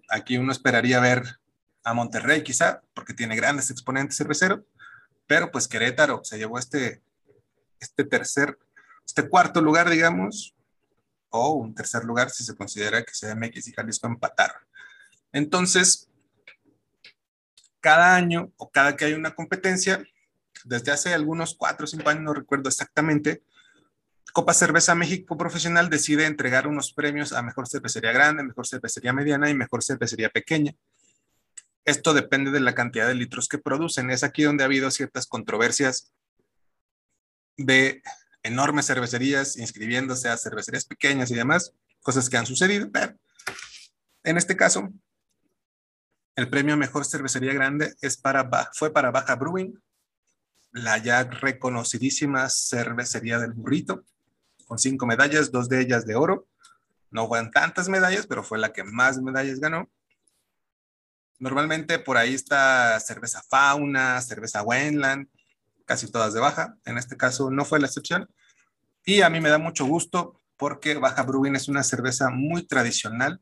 Aquí 0.09 0.37
uno 0.37 0.51
esperaría 0.51 0.99
ver 0.99 1.39
a 1.85 1.93
Monterrey 1.93 2.43
quizá, 2.43 2.81
porque 2.93 3.13
tiene 3.13 3.37
grandes 3.37 3.71
exponentes 3.71 4.17
cerveceros, 4.17 4.59
pero 5.25 5.49
pues 5.49 5.69
Querétaro 5.69 6.25
se 6.25 6.37
llevó 6.37 6.59
este, 6.59 7.01
este 7.79 8.03
tercer, 8.03 8.59
este 9.05 9.29
cuarto 9.29 9.61
lugar, 9.61 9.89
digamos, 9.89 10.55
o 11.29 11.53
un 11.53 11.73
tercer 11.73 12.03
lugar 12.03 12.31
si 12.31 12.43
se 12.43 12.53
considera 12.53 13.01
que 13.01 13.13
CDMX 13.13 13.69
y 13.69 13.71
Jalisco 13.71 14.07
empataron. 14.07 14.61
Entonces, 15.31 16.09
cada 17.79 18.13
año 18.13 18.51
o 18.57 18.69
cada 18.69 18.97
que 18.97 19.05
hay 19.05 19.13
una 19.13 19.33
competencia, 19.35 20.03
desde 20.65 20.91
hace 20.91 21.13
algunos 21.13 21.55
cuatro 21.55 21.85
o 21.85 21.87
cinco 21.87 22.09
años, 22.09 22.23
no 22.23 22.33
recuerdo 22.33 22.67
exactamente, 22.67 23.41
Copa 24.33 24.53
Cerveza 24.53 24.95
México 24.95 25.37
Profesional 25.37 25.89
decide 25.89 26.25
entregar 26.25 26.67
unos 26.67 26.93
premios 26.93 27.33
a 27.33 27.41
mejor 27.41 27.67
cervecería 27.67 28.11
grande, 28.11 28.43
mejor 28.43 28.67
cervecería 28.67 29.13
mediana 29.13 29.49
y 29.49 29.53
mejor 29.53 29.83
cervecería 29.83 30.29
pequeña. 30.29 30.75
Esto 31.85 32.13
depende 32.13 32.51
de 32.51 32.59
la 32.59 32.75
cantidad 32.75 33.07
de 33.07 33.15
litros 33.15 33.47
que 33.47 33.59
producen. 33.59 34.09
Es 34.09 34.23
aquí 34.23 34.43
donde 34.43 34.63
ha 34.63 34.65
habido 34.65 34.91
ciertas 34.91 35.27
controversias 35.27 36.11
de 37.57 38.01
enormes 38.43 38.87
cervecerías 38.87 39.57
inscribiéndose 39.57 40.29
a 40.29 40.37
cervecerías 40.37 40.85
pequeñas 40.85 41.31
y 41.31 41.35
demás, 41.35 41.73
cosas 42.01 42.29
que 42.29 42.37
han 42.37 42.45
sucedido, 42.45 42.89
en 44.25 44.37
este 44.37 44.57
caso, 44.57 44.91
el 46.35 46.49
premio 46.49 46.75
Mejor 46.77 47.05
Cervecería 47.05 47.53
Grande 47.53 47.93
es 48.01 48.17
para, 48.17 48.49
fue 48.73 48.91
para 48.91 49.11
Baja 49.11 49.35
Brewing, 49.35 49.79
la 50.71 50.97
ya 50.97 51.23
reconocidísima 51.23 52.49
cervecería 52.49 53.37
del 53.37 53.53
burrito, 53.53 54.03
con 54.65 54.77
cinco 54.79 55.05
medallas, 55.05 55.51
dos 55.51 55.69
de 55.69 55.81
ellas 55.81 56.05
de 56.05 56.15
oro. 56.15 56.47
No 57.11 57.27
fueron 57.27 57.51
tantas 57.51 57.87
medallas, 57.87 58.27
pero 58.27 58.43
fue 58.43 58.57
la 58.57 58.73
que 58.73 58.83
más 58.83 59.21
medallas 59.21 59.59
ganó. 59.59 59.89
Normalmente 61.39 61.99
por 61.99 62.17
ahí 62.17 62.33
está 62.33 62.99
cerveza 62.99 63.43
Fauna, 63.49 64.21
cerveza 64.21 64.63
Wendland, 64.63 65.27
casi 65.85 66.11
todas 66.11 66.33
de 66.33 66.39
baja. 66.39 66.77
En 66.85 66.97
este 66.97 67.17
caso 67.17 67.51
no 67.51 67.65
fue 67.65 67.79
la 67.79 67.87
excepción. 67.87 68.29
Y 69.05 69.21
a 69.21 69.29
mí 69.29 69.39
me 69.39 69.49
da 69.49 69.57
mucho 69.57 69.85
gusto 69.85 70.41
porque 70.57 70.95
Baja 70.95 71.23
Brewing 71.23 71.55
es 71.55 71.67
una 71.67 71.83
cerveza 71.83 72.29
muy 72.29 72.65
tradicional 72.65 73.41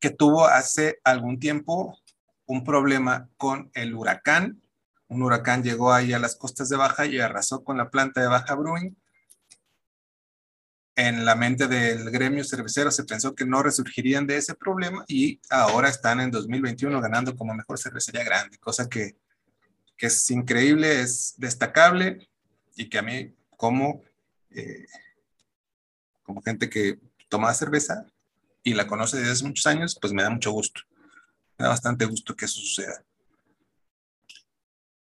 que 0.00 0.10
tuvo 0.10 0.46
hace 0.46 1.00
algún 1.04 1.38
tiempo 1.38 1.98
un 2.46 2.64
problema 2.64 3.28
con 3.36 3.70
el 3.74 3.94
huracán. 3.94 4.62
Un 5.08 5.22
huracán 5.22 5.62
llegó 5.62 5.92
ahí 5.92 6.12
a 6.12 6.18
las 6.18 6.36
costas 6.36 6.68
de 6.68 6.76
Baja 6.76 7.06
y 7.06 7.20
arrasó 7.20 7.62
con 7.62 7.76
la 7.76 7.90
planta 7.90 8.20
de 8.20 8.28
Baja 8.28 8.54
Brewing 8.54 8.96
en 10.98 11.24
la 11.24 11.36
mente 11.36 11.68
del 11.68 12.10
gremio 12.10 12.42
cervecero 12.42 12.90
se 12.90 13.04
pensó 13.04 13.32
que 13.32 13.46
no 13.46 13.62
resurgirían 13.62 14.26
de 14.26 14.36
ese 14.36 14.56
problema 14.56 15.04
y 15.06 15.40
ahora 15.48 15.88
están 15.88 16.18
en 16.18 16.32
2021 16.32 17.00
ganando 17.00 17.36
como 17.36 17.54
mejor 17.54 17.78
cervecería 17.78 18.24
grande, 18.24 18.58
cosa 18.58 18.88
que, 18.88 19.16
que 19.96 20.06
es 20.08 20.28
increíble, 20.32 21.00
es 21.00 21.34
destacable 21.36 22.28
y 22.74 22.88
que 22.88 22.98
a 22.98 23.02
mí 23.02 23.32
como, 23.56 24.02
eh, 24.50 24.86
como 26.24 26.42
gente 26.42 26.68
que 26.68 26.98
toma 27.28 27.54
cerveza 27.54 28.04
y 28.64 28.74
la 28.74 28.88
conoce 28.88 29.18
desde 29.18 29.30
hace 29.30 29.44
muchos 29.44 29.66
años, 29.66 29.96
pues 30.00 30.12
me 30.12 30.24
da 30.24 30.30
mucho 30.30 30.50
gusto. 30.50 30.80
Me 31.58 31.62
da 31.62 31.68
bastante 31.68 32.06
gusto 32.06 32.34
que 32.34 32.46
eso 32.46 32.58
suceda. 32.58 33.04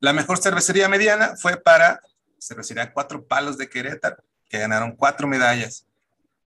La 0.01 0.15
mejor 0.15 0.39
cervecería 0.39 0.89
mediana 0.89 1.37
fue 1.37 1.59
para 1.59 2.01
Cervecería 2.39 2.95
Cuatro 2.95 3.27
Palos 3.27 3.59
de 3.59 3.69
Querétaro, 3.69 4.25
que 4.53 4.59
ganaron 4.59 4.95
cuatro 4.95 5.27
medallas. 5.27 5.87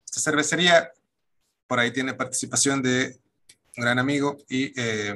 Esta 0.04 0.20
cervecería, 0.20 0.92
por 1.68 1.78
ahí 1.78 1.94
tiene 1.94 2.16
participación 2.16 2.82
de 2.82 3.22
un 3.78 3.84
gran 3.84 4.00
amigo 4.00 4.40
y 4.50 4.74
eh, 4.76 5.14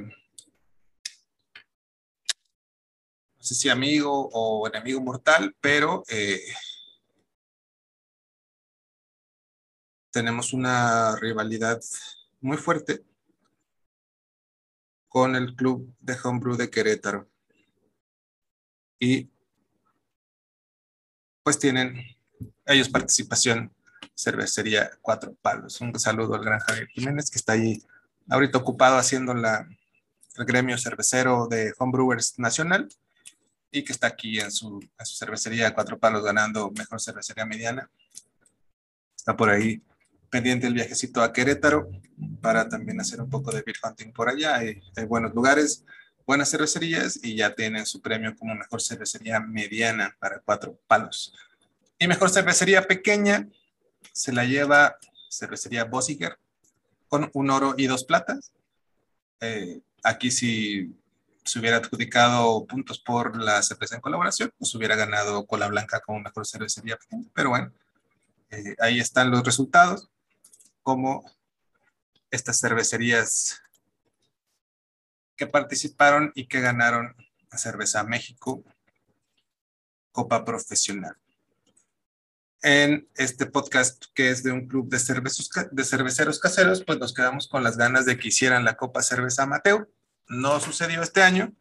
no 3.38 3.44
sé 3.44 3.56
si 3.56 3.70
amigo 3.70 4.30
o 4.32 4.68
enemigo 4.68 5.02
mortal, 5.02 5.56
pero 5.60 6.04
eh, 6.10 6.40
tenemos 10.12 10.54
una 10.54 11.16
rivalidad 11.16 11.82
muy 12.40 12.58
fuerte 12.58 13.04
con 15.08 15.36
el 15.36 15.56
club 15.56 15.92
de 16.00 16.16
Homebrew 16.24 16.56
de 16.56 16.70
Querétaro. 16.70 17.28
Y 19.00 19.28
pues 21.42 21.58
tienen 21.58 22.15
ellos 22.66 22.90
participación 22.90 23.72
cervecería 24.16 24.92
Cuatro 25.02 25.36
Palos. 25.42 25.80
Un 25.82 25.98
saludo 26.00 26.36
al 26.36 26.44
gran 26.44 26.60
Javier 26.60 26.88
Jiménez 26.88 27.30
que 27.30 27.38
está 27.38 27.54
ahí 27.54 27.82
ahorita 28.30 28.58
ocupado 28.58 28.98
haciendo 28.98 29.34
la, 29.34 29.68
el 30.38 30.46
gremio 30.46 30.78
cervecero 30.78 31.48
de 31.48 31.74
Homebrewers 31.78 32.40
Nacional 32.40 32.88
y 33.72 33.84
que 33.84 33.94
está 33.94 34.08
aquí 34.08 34.40
en 34.40 34.52
su, 34.52 34.80
en 34.98 35.06
su 35.06 35.16
cervecería 35.16 35.74
Cuatro 35.74 36.00
Palos 36.00 36.24
ganando 36.24 36.72
mejor 36.72 37.02
cervecería 37.02 37.46
mediana. 37.46 37.90
Está 39.16 39.36
por 39.36 39.50
ahí 39.50 39.82
pendiente 40.30 40.68
el 40.68 40.74
viajecito 40.74 41.22
a 41.22 41.32
Querétaro 41.32 41.90
para 42.42 42.68
también 42.68 43.00
hacer 43.00 43.22
un 43.22 43.30
poco 43.30 43.52
de 43.52 43.62
beer 43.62 43.78
hunting 43.84 44.12
por 44.12 44.30
allá. 44.30 44.58
Hay, 44.58 44.82
buenos 45.08 45.34
lugares, 45.34 45.84
buenas 46.26 46.50
cervecerías 46.50 47.20
y 47.24 47.36
ya 47.36 47.56
tienen 47.56 47.86
su 47.86 48.02
premio 48.02 48.36
como 48.36 48.56
mejor 48.56 48.82
cervecería 48.82 49.40
mediana 49.40 50.16
para 50.20 50.40
cuatro 50.40 50.78
palos. 50.88 51.34
Y 51.98 52.08
mejor 52.08 52.30
cervecería 52.30 52.88
pequeña 52.88 53.48
se 54.12 54.34
la 54.34 54.46
lleva 54.46 54.98
cervecería 55.30 55.86
Bossiger 55.86 56.38
con 57.08 57.30
un 57.34 57.50
oro 57.50 57.76
y 57.78 57.88
dos 57.88 58.04
platas. 58.04 58.52
Eh, 59.42 59.82
aquí 60.04 60.32
si 60.32 60.96
se 61.44 61.60
hubiera 61.60 61.78
adjudicado 61.78 62.66
puntos 62.66 63.00
por 63.00 63.38
la 63.38 63.62
cerveza 63.62 63.96
en 63.96 64.02
colaboración, 64.02 64.52
pues 64.58 64.74
hubiera 64.76 64.96
ganado 64.96 65.46
Cola 65.46 65.68
Blanca 65.68 66.00
como 66.00 66.20
mejor 66.20 66.48
cervecería 66.48 66.98
pequeña. 66.98 67.30
Pero 67.34 67.50
bueno, 67.50 67.72
eh, 68.50 68.76
ahí 68.80 69.00
están 69.00 69.32
los 69.32 69.44
resultados 69.44 70.10
como 70.82 71.30
estas 72.32 72.60
cervecerías 72.60 73.62
que 75.36 75.48
participaron 75.48 76.32
y 76.36 76.48
que 76.48 76.62
ganaron 76.62 77.16
la 77.52 77.58
Cerveza 77.58 78.04
México 78.04 78.64
Copa 80.12 80.46
Profesional. 80.46 81.18
En 82.68 83.08
este 83.14 83.46
podcast 83.46 84.06
que 84.16 84.32
es 84.32 84.42
de 84.42 84.52
un 84.52 84.68
club 84.68 84.90
de, 84.90 84.98
cerveceros 84.98 86.40
caseros, 86.40 86.84
pues 86.84 86.98
nos 86.98 87.14
quedamos 87.14 87.48
con 87.48 87.64
las 87.64 87.78
ganas 87.78 88.08
de 88.08 88.18
que 88.18 88.30
hicieran 88.30 88.66
la 88.66 88.76
Copa 88.76 89.04
Cerveza 89.04 89.46
Mateo. 89.46 89.88
No 90.28 90.60
sucedió 90.60 91.04
este 91.04 91.22
año. 91.22 91.54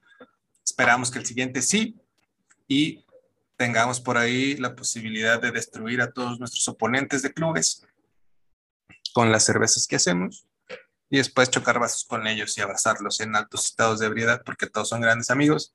Esperamos 0.64 1.11
que 1.11 1.19
el 1.19 1.27
siguiente 1.27 1.61
sí. 1.61 2.01
Y 2.67 3.05
tengamos 3.59 4.01
por 4.01 4.17
ahí 4.17 4.57
la 4.57 4.75
posibilidad 4.75 5.38
de 5.43 5.51
destruir 5.51 6.01
a 6.01 6.11
todos 6.11 6.40
nuestros 6.40 6.67
oponentes 6.69 7.21
de 7.21 7.35
clubes 7.35 7.87
con 9.12 9.31
las 9.31 9.45
cervezas 9.45 9.87
que 9.87 9.97
hacemos 9.97 10.47
y 11.11 11.19
después 11.19 11.51
chocar 11.51 11.79
vasos 11.79 12.07
con 12.07 12.27
ellos 12.27 12.57
y 12.57 12.62
abrazarlos 12.62 13.21
en 13.21 13.37
altos 13.37 13.67
estados 13.67 14.01
de 14.01 14.07
ebriedad 14.07 14.43
porque 14.43 14.71
todos 14.71 14.88
son 14.88 15.03
grandes 15.03 15.29
amigos, 15.29 15.75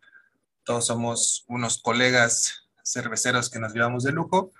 todos 0.63 0.87
somos 0.87 1.45
unos 1.47 1.77
colegas 1.77 2.67
cerveceros 2.83 3.51
que 3.51 3.59
nos 3.59 3.75
llevamos 3.75 4.03
de 4.03 4.11
lujo 4.11 4.51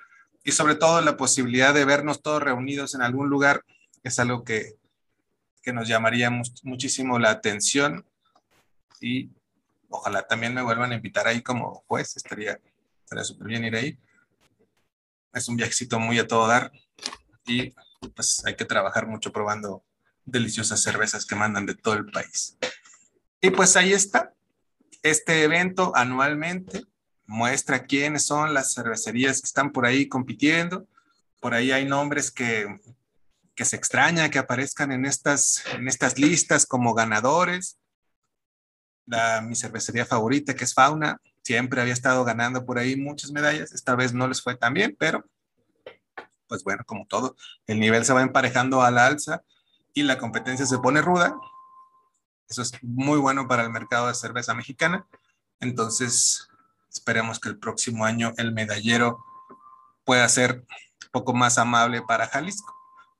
y 0.49 0.51
sobre 0.51 0.73
todo 0.73 0.99
la 1.01 1.15
posibilidad 1.15 1.75
de 1.75 1.85
vernos 1.85 2.23
todos 2.23 2.41
reunidos 2.41 2.95
en 2.95 3.03
algún 3.03 3.29
lugar 3.29 3.63
es 4.01 4.17
algo 4.17 4.43
que, 4.43 4.77
que 5.61 5.71
nos 5.71 5.87
llamaría 5.87 6.31
muchísimo 6.63 7.19
la 7.19 7.29
atención 7.29 8.03
y 8.99 9.29
ojalá 9.89 10.25
también 10.27 10.55
me 10.55 10.63
vuelvan 10.63 10.91
a 10.91 10.95
invitar 10.95 11.27
ahí 11.27 11.43
como 11.43 11.83
juez, 11.87 12.17
estaría 12.17 12.59
súper 13.21 13.47
bien 13.47 13.63
ir 13.63 13.75
ahí. 13.75 13.99
Es 15.35 15.47
un 15.47 15.55
viajecito 15.55 15.99
muy 15.99 16.17
a 16.17 16.25
todo 16.25 16.47
dar 16.47 16.71
y 17.45 17.75
pues 18.15 18.43
hay 18.43 18.55
que 18.55 18.65
trabajar 18.65 19.05
mucho 19.05 19.31
probando 19.31 19.83
deliciosas 20.25 20.81
cervezas 20.81 21.27
que 21.27 21.35
mandan 21.35 21.67
de 21.67 21.75
todo 21.75 21.93
el 21.93 22.09
país. 22.09 22.57
Y 23.39 23.51
pues 23.51 23.75
ahí 23.75 23.93
está. 23.93 24.33
Este 25.03 25.43
evento 25.43 25.91
anualmente 25.95 26.88
muestra 27.29 27.85
quiénes 27.85 28.25
son 28.25 28.55
las 28.55 28.73
cervecerías 28.73 29.39
que 29.39 29.45
están 29.45 29.71
por 29.71 29.85
ahí 29.85 30.09
compitiendo. 30.09 30.87
Por 31.39 31.53
ahí 31.53 31.71
hay 31.71 31.85
nombres 31.85 32.31
que, 32.31 32.81
que 33.53 33.65
se 33.65 33.75
extraña 33.75 34.29
que 34.29 34.39
aparezcan 34.39 34.91
en 34.91 35.05
estas, 35.05 35.63
en 35.73 35.87
estas 35.87 36.17
listas 36.17 36.65
como 36.65 36.95
ganadores. 36.95 37.77
La, 39.05 39.41
mi 39.41 39.55
cervecería 39.55 40.07
favorita, 40.07 40.55
que 40.55 40.63
es 40.63 40.73
Fauna, 40.73 41.21
siempre 41.43 41.79
había 41.79 41.93
estado 41.93 42.25
ganando 42.25 42.65
por 42.65 42.79
ahí 42.79 42.95
muchas 42.95 43.31
medallas. 43.31 43.73
Esta 43.73 43.93
vez 43.95 44.11
no 44.11 44.27
les 44.27 44.41
fue 44.41 44.57
tan 44.57 44.73
bien, 44.73 44.95
pero 44.97 45.23
pues 46.47 46.63
bueno, 46.63 46.83
como 46.83 47.05
todo, 47.05 47.35
el 47.67 47.79
nivel 47.79 48.05
se 48.05 48.13
va 48.13 48.23
emparejando 48.23 48.81
a 48.81 48.89
la 48.89 49.05
alza 49.05 49.43
y 49.93 50.01
la 50.01 50.17
competencia 50.17 50.65
se 50.65 50.79
pone 50.79 50.99
ruda. 50.99 51.35
Eso 52.49 52.63
es 52.63 52.71
muy 52.81 53.19
bueno 53.19 53.47
para 53.47 53.61
el 53.61 53.69
mercado 53.69 54.07
de 54.07 54.15
cerveza 54.15 54.55
mexicana. 54.55 55.05
Entonces, 55.59 56.48
esperemos 56.91 57.39
que 57.39 57.49
el 57.49 57.59
próximo 57.59 58.05
año 58.05 58.33
el 58.37 58.53
medallero 58.53 59.23
pueda 60.05 60.27
ser 60.29 60.65
un 61.03 61.09
poco 61.11 61.33
más 61.33 61.57
amable 61.57 62.01
para 62.01 62.27
Jalisco. 62.27 62.75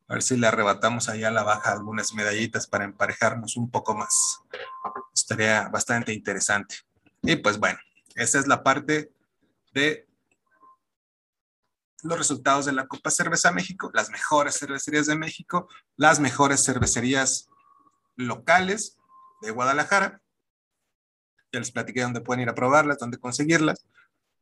A 0.07 0.13
ver 0.13 0.23
si 0.23 0.37
le 0.37 0.47
arrebatamos 0.47 1.07
allá 1.07 1.27
a 1.27 1.31
la 1.31 1.43
baja 1.43 1.71
algunas 1.71 2.13
medallitas 2.13 2.65
para 2.65 2.85
emparejarnos 2.85 3.57
un 3.57 3.69
poco 3.69 3.93
más. 3.93 4.41
Estaría 5.13 5.67
bastante 5.69 6.13
interesante. 6.13 6.77
Y 7.21 7.35
pues 7.35 7.59
bueno, 7.59 7.77
esa 8.15 8.39
es 8.39 8.47
la 8.47 8.63
parte 8.63 9.11
de 9.73 10.07
los 12.01 12.17
resultados 12.17 12.65
de 12.65 12.71
la 12.71 12.87
Copa 12.87 13.11
Cerveza 13.11 13.51
México, 13.51 13.91
las 13.93 14.09
mejores 14.09 14.57
cervecerías 14.57 15.05
de 15.05 15.17
México, 15.17 15.67
las 15.95 16.19
mejores 16.19 16.63
cervecerías 16.63 17.49
locales 18.15 18.97
de 19.41 19.51
Guadalajara. 19.51 20.21
Ya 21.51 21.59
les 21.59 21.71
platiqué 21.71 22.01
dónde 22.01 22.21
pueden 22.21 22.41
ir 22.41 22.49
a 22.49 22.55
probarlas, 22.55 22.99
dónde 22.99 23.17
conseguirlas. 23.17 23.85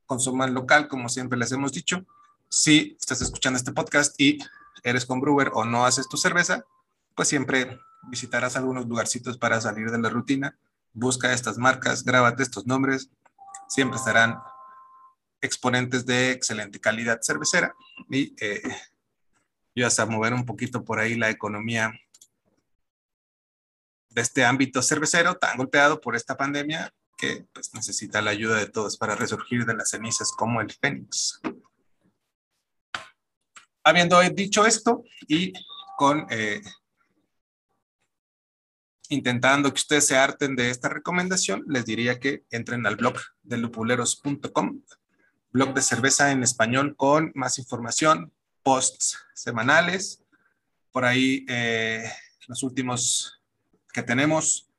Consuman 0.05 0.53
local, 0.53 0.87
como 0.87 1.09
siempre 1.09 1.37
les 1.37 1.51
hemos 1.51 1.71
dicho. 1.71 2.05
Si 2.49 2.97
estás 2.99 3.21
escuchando 3.21 3.57
este 3.57 3.71
podcast 3.71 4.19
y 4.19 4.37
eres 4.83 5.05
con 5.05 5.19
brewer 5.19 5.51
o 5.53 5.65
no 5.65 5.85
haces 5.85 6.07
tu 6.07 6.17
cerveza, 6.17 6.65
pues 7.15 7.27
siempre 7.27 7.79
visitarás 8.09 8.55
algunos 8.55 8.87
lugarcitos 8.87 9.37
para 9.37 9.59
salir 9.59 9.91
de 9.91 9.99
la 9.99 10.09
rutina. 10.09 10.57
Busca 10.93 11.33
estas 11.33 11.57
marcas, 11.57 12.03
grábate 12.03 12.43
estos 12.43 12.65
nombres. 12.67 13.09
Siempre 13.67 13.97
estarán 13.97 14.39
exponentes 15.41 16.05
de 16.05 16.31
excelente 16.31 16.79
calidad 16.79 17.19
cervecera 17.21 17.75
y 18.09 18.35
eh, 18.39 18.61
yo 19.75 19.85
hasta 19.85 20.05
mover 20.05 20.33
un 20.33 20.45
poquito 20.45 20.83
por 20.83 20.99
ahí 20.99 21.15
la 21.15 21.29
economía 21.29 21.91
de 24.09 24.21
este 24.21 24.45
ámbito 24.45 24.81
cervecero 24.81 25.35
tan 25.35 25.57
golpeado 25.57 25.99
por 26.01 26.15
esta 26.15 26.37
pandemia 26.37 26.93
que 27.17 27.45
pues, 27.53 27.73
necesita 27.73 28.21
la 28.21 28.31
ayuda 28.31 28.57
de 28.57 28.67
todos 28.67 28.97
para 28.97 29.15
resurgir 29.15 29.65
de 29.65 29.75
las 29.75 29.89
cenizas 29.89 30.31
como 30.31 30.61
el 30.61 30.71
fénix. 30.71 31.39
Habiendo 33.83 34.19
dicho 34.21 34.65
esto 34.65 35.03
y 35.27 35.53
con 35.97 36.27
eh, 36.29 36.61
intentando 39.09 39.73
que 39.73 39.79
ustedes 39.79 40.07
se 40.07 40.17
harten 40.17 40.55
de 40.55 40.69
esta 40.69 40.89
recomendación, 40.89 41.63
les 41.67 41.85
diría 41.85 42.19
que 42.19 42.43
entren 42.51 42.85
al 42.85 42.97
blog 42.97 43.15
de 43.43 43.57
lupuleros.com 43.57 44.81
blog 45.51 45.73
de 45.73 45.81
cerveza 45.81 46.31
en 46.31 46.43
español 46.43 46.95
con 46.95 47.31
más 47.33 47.57
información, 47.57 48.31
posts 48.63 49.17
semanales. 49.33 50.23
Por 50.91 51.05
ahí 51.05 51.45
eh, 51.49 52.03
los 52.47 52.63
últimos 52.63 53.36
que 53.97 54.03
tenemos 54.03 54.69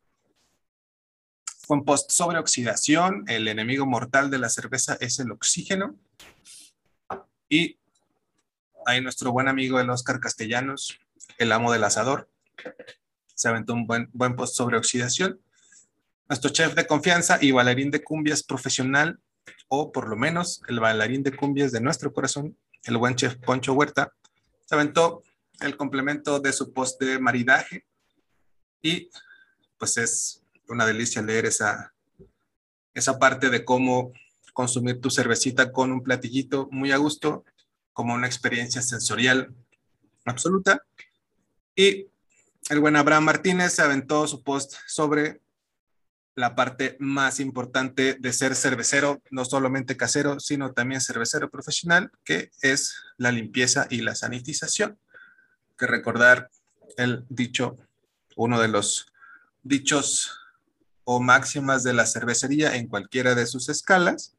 un 1.67 1.85
post 1.85 2.13
sobre 2.13 2.39
oxidación. 2.39 3.25
El 3.27 3.49
enemigo 3.49 3.85
mortal 3.85 4.31
de 4.31 4.39
la 4.39 4.49
cerveza 4.49 4.97
es 5.01 5.19
el 5.19 5.33
oxígeno. 5.33 5.97
Y 7.49 7.81
ahí 8.87 9.01
nuestro 9.01 9.33
buen 9.33 9.49
amigo 9.49 9.81
el 9.81 9.91
Oscar 9.91 10.21
Castellanos, 10.21 11.01
el 11.37 11.51
amo 11.51 11.73
del 11.73 11.83
asador, 11.83 12.31
se 13.35 13.49
aventó 13.49 13.73
un 13.73 13.89
buen, 13.89 14.09
buen 14.13 14.37
post 14.37 14.55
sobre 14.55 14.77
oxidación. 14.77 15.41
Nuestro 16.29 16.51
chef 16.51 16.77
de 16.77 16.87
confianza 16.87 17.39
y 17.41 17.51
bailarín 17.51 17.91
de 17.91 18.05
cumbias 18.05 18.45
profesional, 18.45 19.19
o 19.67 19.91
por 19.91 20.09
lo 20.09 20.15
menos 20.15 20.63
el 20.69 20.79
bailarín 20.79 21.25
de 21.25 21.35
cumbias 21.35 21.73
de 21.73 21.81
nuestro 21.81 22.13
corazón, 22.13 22.57
el 22.85 22.99
buen 22.99 23.17
chef 23.17 23.35
Poncho 23.35 23.73
Huerta, 23.73 24.13
se 24.65 24.77
aventó 24.77 25.25
el 25.59 25.77
complemento 25.77 26.39
de 26.39 26.53
su 26.53 26.73
post 26.73 27.03
de 27.03 27.19
maridaje 27.19 27.88
y 28.83 29.11
pues 29.79 29.97
es 29.97 30.43
una 30.69 30.87
delicia 30.87 31.23
leer 31.23 31.47
esa, 31.47 31.95
esa 32.95 33.19
parte 33.19 33.51
de 33.51 33.65
cómo 33.65 34.13
consumir 34.53 35.01
tu 35.01 35.11
cervecita 35.11 35.73
con 35.73 35.93
un 35.93 36.03
platillito 36.03 36.69
muy 36.71 36.93
a 36.93 36.97
gusto, 36.97 37.45
como 37.93 38.15
una 38.15 38.27
experiencia 38.27 38.83
sensorial 38.83 39.55
absoluta. 40.25 40.83
Y 41.75 42.07
el 42.71 42.81
buen 42.81 42.97
Abraham 42.97 43.25
Martínez 43.25 43.73
se 43.73 43.83
aventó 43.83 44.27
su 44.27 44.43
post 44.43 44.75
sobre 44.87 45.41
la 46.35 46.55
parte 46.55 46.97
más 47.01 47.41
importante 47.41 48.15
de 48.19 48.33
ser 48.33 48.55
cervecero, 48.55 49.21
no 49.31 49.45
solamente 49.45 49.97
casero, 49.97 50.39
sino 50.39 50.73
también 50.73 51.01
cervecero 51.01 51.51
profesional, 51.51 52.13
que 52.25 52.51
es 52.63 52.97
la 53.17 53.33
limpieza 53.33 53.89
y 53.91 54.03
la 54.03 54.15
sanitización. 54.15 54.99
Que 55.77 55.87
recordar 55.87 56.51
el 56.97 57.25
dicho, 57.29 57.77
uno 58.39 58.61
de 58.61 58.69
los 58.69 59.13
dichos 59.63 60.39
o 61.05 61.21
máximas 61.21 61.83
de 61.83 61.93
la 61.93 62.07
cervecería 62.07 62.77
en 62.77 62.89
cualquiera 62.89 63.35
de 63.35 63.47
sus 63.47 63.69
escalas, 63.69 64.37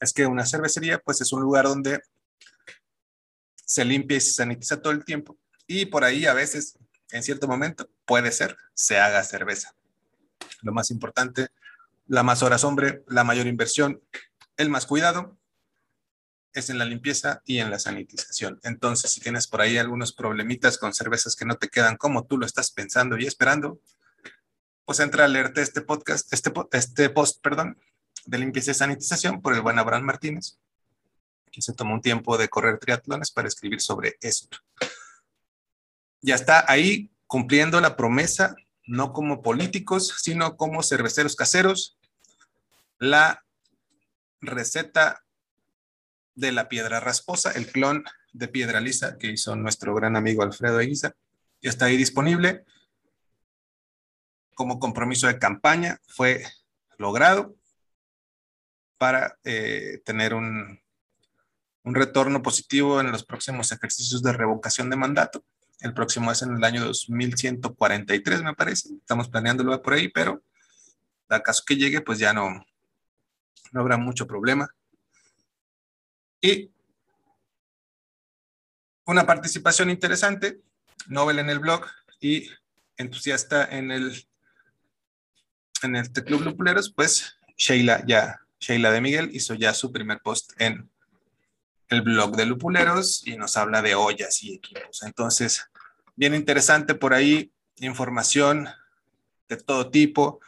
es 0.00 0.12
que 0.12 0.26
una 0.26 0.46
cervecería 0.46 0.98
pues 0.98 1.20
es 1.20 1.32
un 1.32 1.42
lugar 1.42 1.64
donde 1.64 2.00
se 3.64 3.84
limpia 3.84 4.16
y 4.16 4.20
se 4.20 4.32
sanitiza 4.32 4.80
todo 4.80 4.92
el 4.92 5.04
tiempo 5.04 5.36
y 5.66 5.86
por 5.86 6.04
ahí 6.04 6.26
a 6.26 6.34
veces 6.34 6.78
en 7.12 7.22
cierto 7.22 7.46
momento, 7.46 7.88
puede 8.06 8.32
ser, 8.32 8.56
se 8.74 8.98
haga 8.98 9.22
cerveza. 9.22 9.74
Lo 10.62 10.72
más 10.72 10.90
importante, 10.90 11.48
la 12.06 12.22
más 12.22 12.42
horas 12.42 12.64
hombre, 12.64 13.04
la 13.06 13.22
mayor 13.22 13.46
inversión, 13.46 14.02
el 14.56 14.70
más 14.70 14.86
cuidado, 14.86 15.36
es 16.54 16.70
en 16.70 16.78
la 16.78 16.84
limpieza 16.84 17.42
y 17.44 17.58
en 17.58 17.70
la 17.70 17.78
sanitización. 17.78 18.60
Entonces, 18.62 19.12
si 19.12 19.20
tienes 19.20 19.46
por 19.46 19.60
ahí 19.60 19.78
algunos 19.78 20.12
problemitas 20.12 20.78
con 20.78 20.92
cervezas 20.94 21.36
que 21.36 21.44
no 21.44 21.56
te 21.56 21.68
quedan 21.68 21.96
como 21.96 22.24
tú 22.24 22.38
lo 22.38 22.46
estás 22.46 22.70
pensando 22.70 23.16
y 23.18 23.26
esperando, 23.26 23.80
pues 24.84 25.00
entra 25.00 25.24
a 25.24 25.28
leerte 25.28 25.62
este 25.62 25.80
podcast, 25.80 26.32
este, 26.32 26.52
este 26.72 27.10
post, 27.10 27.40
perdón, 27.42 27.78
de 28.26 28.38
limpieza 28.38 28.72
y 28.72 28.74
sanitización 28.74 29.40
por 29.40 29.54
el 29.54 29.62
buen 29.62 29.78
Abraham 29.78 30.04
Martínez, 30.04 30.58
que 31.50 31.62
se 31.62 31.72
tomó 31.72 31.94
un 31.94 32.02
tiempo 32.02 32.38
de 32.38 32.48
correr 32.48 32.78
triatlones 32.78 33.30
para 33.30 33.48
escribir 33.48 33.80
sobre 33.80 34.16
esto 34.20 34.58
ya 36.22 36.36
está 36.36 36.64
ahí 36.68 37.10
cumpliendo 37.26 37.80
la 37.80 37.96
promesa, 37.96 38.54
no 38.86 39.12
como 39.12 39.42
políticos, 39.42 40.14
sino 40.22 40.56
como 40.56 40.82
cerveceros 40.82 41.36
caseros, 41.36 41.98
la 42.98 43.44
receta 44.40 45.21
de 46.34 46.52
la 46.52 46.68
piedra 46.68 47.00
rasposa, 47.00 47.52
el 47.52 47.66
clon 47.66 48.04
de 48.32 48.48
piedra 48.48 48.80
lisa 48.80 49.18
que 49.18 49.28
hizo 49.28 49.54
nuestro 49.56 49.94
gran 49.94 50.16
amigo 50.16 50.42
Alfredo 50.42 50.80
Eguiza, 50.80 51.14
está 51.60 51.86
ahí 51.86 51.96
disponible. 51.96 52.64
Como 54.54 54.78
compromiso 54.78 55.26
de 55.26 55.38
campaña 55.38 56.00
fue 56.06 56.44
logrado 56.98 57.54
para 58.98 59.38
eh, 59.44 60.00
tener 60.04 60.34
un, 60.34 60.80
un 61.84 61.94
retorno 61.94 62.42
positivo 62.42 63.00
en 63.00 63.10
los 63.10 63.24
próximos 63.24 63.72
ejercicios 63.72 64.22
de 64.22 64.32
revocación 64.32 64.90
de 64.90 64.96
mandato. 64.96 65.44
El 65.80 65.94
próximo 65.94 66.30
es 66.30 66.42
en 66.42 66.56
el 66.56 66.62
año 66.62 66.84
2143, 66.84 68.42
me 68.42 68.54
parece. 68.54 68.94
Estamos 68.94 69.28
planeándolo 69.28 69.82
por 69.82 69.94
ahí, 69.94 70.08
pero 70.08 70.42
da 71.28 71.42
caso 71.42 71.64
que 71.66 71.76
llegue, 71.76 72.00
pues 72.00 72.18
ya 72.18 72.32
no, 72.32 72.64
no 73.72 73.80
habrá 73.80 73.96
mucho 73.96 74.26
problema. 74.26 74.72
Y 76.42 76.70
una 79.06 79.24
participación 79.24 79.88
interesante, 79.88 80.60
Nobel 81.06 81.38
en 81.38 81.48
el 81.48 81.60
blog 81.60 81.86
y 82.20 82.50
entusiasta 82.96 83.64
en 83.64 83.90
el 83.90 84.26
en 85.82 85.96
el 85.96 86.10
Club 86.12 86.42
Lupuleros, 86.42 86.92
pues 86.92 87.36
Sheila 87.56 88.04
ya, 88.06 88.40
Sheila 88.60 88.90
de 88.92 89.00
Miguel 89.00 89.30
hizo 89.32 89.54
ya 89.54 89.74
su 89.74 89.92
primer 89.92 90.20
post 90.20 90.52
en 90.60 90.90
el 91.88 92.02
blog 92.02 92.36
de 92.36 92.46
Lupuleros 92.46 93.26
y 93.26 93.36
nos 93.36 93.56
habla 93.56 93.82
de 93.82 93.94
ollas 93.94 94.42
y 94.42 94.54
equipos. 94.54 95.02
Entonces, 95.02 95.68
bien 96.14 96.34
interesante 96.34 96.94
por 96.94 97.14
ahí, 97.14 97.52
información 97.76 98.68
de 99.48 99.56
todo 99.56 99.90
tipo, 99.90 100.40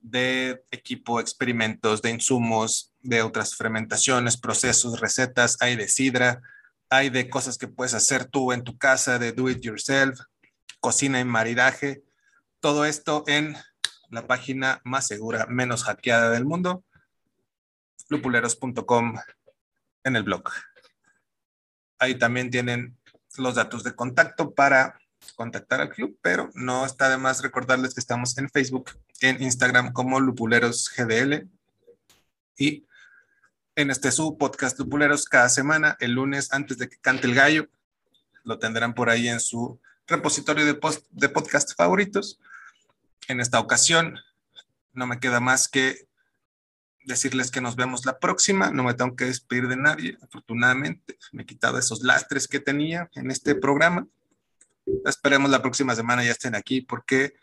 de 0.00 0.64
equipo, 0.70 1.20
experimentos, 1.20 2.02
de 2.02 2.10
insumos, 2.10 2.89
de 3.02 3.22
otras 3.22 3.56
fermentaciones, 3.56 4.36
procesos, 4.36 5.00
recetas, 5.00 5.56
hay 5.60 5.76
de 5.76 5.88
sidra, 5.88 6.42
hay 6.88 7.10
de 7.10 7.30
cosas 7.30 7.56
que 7.56 7.68
puedes 7.68 7.94
hacer 7.94 8.26
tú 8.26 8.52
en 8.52 8.64
tu 8.64 8.76
casa, 8.76 9.18
de 9.18 9.32
do 9.32 9.48
it 9.48 9.60
yourself, 9.60 10.20
cocina 10.80 11.20
y 11.20 11.24
maridaje, 11.24 12.02
todo 12.60 12.84
esto 12.84 13.24
en 13.26 13.56
la 14.10 14.26
página 14.26 14.80
más 14.84 15.06
segura, 15.06 15.46
menos 15.46 15.84
hackeada 15.84 16.30
del 16.30 16.44
mundo, 16.44 16.84
lupuleros.com 18.08 19.14
en 20.04 20.16
el 20.16 20.22
blog. 20.22 20.42
Ahí 21.98 22.16
también 22.16 22.50
tienen 22.50 22.96
los 23.36 23.54
datos 23.54 23.84
de 23.84 23.94
contacto 23.94 24.52
para 24.52 24.98
contactar 25.36 25.80
al 25.80 25.90
club, 25.90 26.18
pero 26.22 26.50
no 26.54 26.84
está 26.84 27.08
de 27.08 27.18
más 27.18 27.42
recordarles 27.42 27.94
que 27.94 28.00
estamos 28.00 28.36
en 28.38 28.48
Facebook, 28.48 28.90
en 29.20 29.42
Instagram 29.42 29.92
como 29.92 30.18
Lupuleros 30.18 30.90
GDL 30.96 31.46
y 32.56 32.86
en 33.76 33.90
este 33.90 34.10
su 34.12 34.36
podcast 34.36 34.78
Lupuleros 34.78 35.24
cada 35.24 35.48
semana, 35.48 35.96
el 36.00 36.12
lunes 36.12 36.52
antes 36.52 36.78
de 36.78 36.88
que 36.88 36.96
cante 36.98 37.26
el 37.26 37.34
gallo. 37.34 37.68
Lo 38.44 38.58
tendrán 38.58 38.94
por 38.94 39.10
ahí 39.10 39.28
en 39.28 39.40
su 39.40 39.80
repositorio 40.06 40.66
de, 40.66 40.74
post, 40.74 41.06
de 41.10 41.28
podcast 41.28 41.74
favoritos. 41.76 42.40
En 43.28 43.40
esta 43.40 43.60
ocasión, 43.60 44.18
no 44.92 45.06
me 45.06 45.20
queda 45.20 45.40
más 45.40 45.68
que 45.68 46.08
decirles 47.04 47.50
que 47.50 47.60
nos 47.60 47.76
vemos 47.76 48.04
la 48.06 48.18
próxima. 48.18 48.70
No 48.70 48.82
me 48.82 48.94
tengo 48.94 49.14
que 49.14 49.26
despedir 49.26 49.68
de 49.68 49.76
nadie. 49.76 50.18
Afortunadamente, 50.22 51.18
me 51.32 51.42
he 51.42 51.46
quitado 51.46 51.78
esos 51.78 52.02
lastres 52.02 52.48
que 52.48 52.60
tenía 52.60 53.08
en 53.14 53.30
este 53.30 53.54
programa. 53.54 54.06
Esperemos 55.04 55.50
la 55.50 55.62
próxima 55.62 55.94
semana 55.94 56.24
ya 56.24 56.32
estén 56.32 56.54
aquí 56.54 56.80
porque 56.80 57.34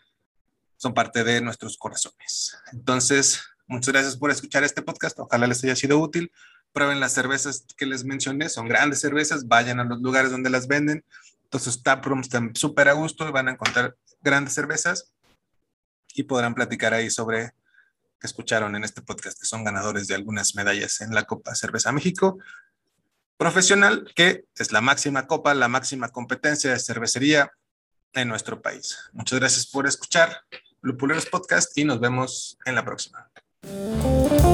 son 0.76 0.94
parte 0.94 1.24
de 1.24 1.40
nuestros 1.40 1.76
corazones. 1.78 2.56
Entonces, 2.72 3.42
muchas 3.68 3.92
gracias 3.92 4.16
por 4.16 4.30
escuchar 4.30 4.64
este 4.64 4.82
podcast. 4.82 5.18
Ojalá 5.20 5.46
les 5.46 5.62
haya 5.62 5.76
sido 5.76 5.98
útil. 5.98 6.32
Prueben 6.72 7.00
las 7.00 7.12
cervezas 7.12 7.64
que 7.76 7.86
les 7.86 8.04
mencioné, 8.04 8.48
son 8.48 8.68
grandes 8.68 9.00
cervezas. 9.00 9.46
Vayan 9.46 9.80
a 9.80 9.84
los 9.84 10.00
lugares 10.00 10.30
donde 10.30 10.50
las 10.50 10.66
venden. 10.66 11.04
Entonces, 11.44 11.82
taprooms 11.82 12.26
están 12.26 12.54
súper 12.56 12.88
a 12.88 12.92
gusto 12.92 13.30
van 13.32 13.48
a 13.48 13.52
encontrar 13.52 13.96
grandes 14.20 14.54
cervezas 14.54 15.12
y 16.14 16.24
podrán 16.24 16.54
platicar 16.54 16.92
ahí 16.92 17.08
sobre 17.08 17.52
que 18.20 18.26
escucharon 18.26 18.74
en 18.74 18.82
este 18.82 19.00
podcast, 19.00 19.38
que 19.38 19.46
son 19.46 19.62
ganadores 19.62 20.08
de 20.08 20.16
algunas 20.16 20.56
medallas 20.56 21.00
en 21.00 21.14
la 21.14 21.22
Copa 21.22 21.54
Cerveza 21.54 21.92
México 21.92 22.38
profesional, 23.38 24.12
que 24.14 24.44
es 24.56 24.72
la 24.72 24.82
máxima 24.82 25.26
copa, 25.26 25.54
la 25.54 25.68
máxima 25.68 26.10
competencia 26.10 26.72
de 26.72 26.78
cervecería 26.78 27.50
en 28.12 28.28
nuestro 28.28 28.60
país. 28.60 28.98
Muchas 29.12 29.38
gracias 29.38 29.66
por 29.66 29.86
escuchar 29.86 30.42
Lupuleros 30.82 31.26
Podcast 31.26 31.76
y 31.78 31.84
nos 31.84 32.00
vemos 32.00 32.58
en 32.66 32.74
la 32.74 32.84
próxima. 32.84 33.27
Música 33.64 34.47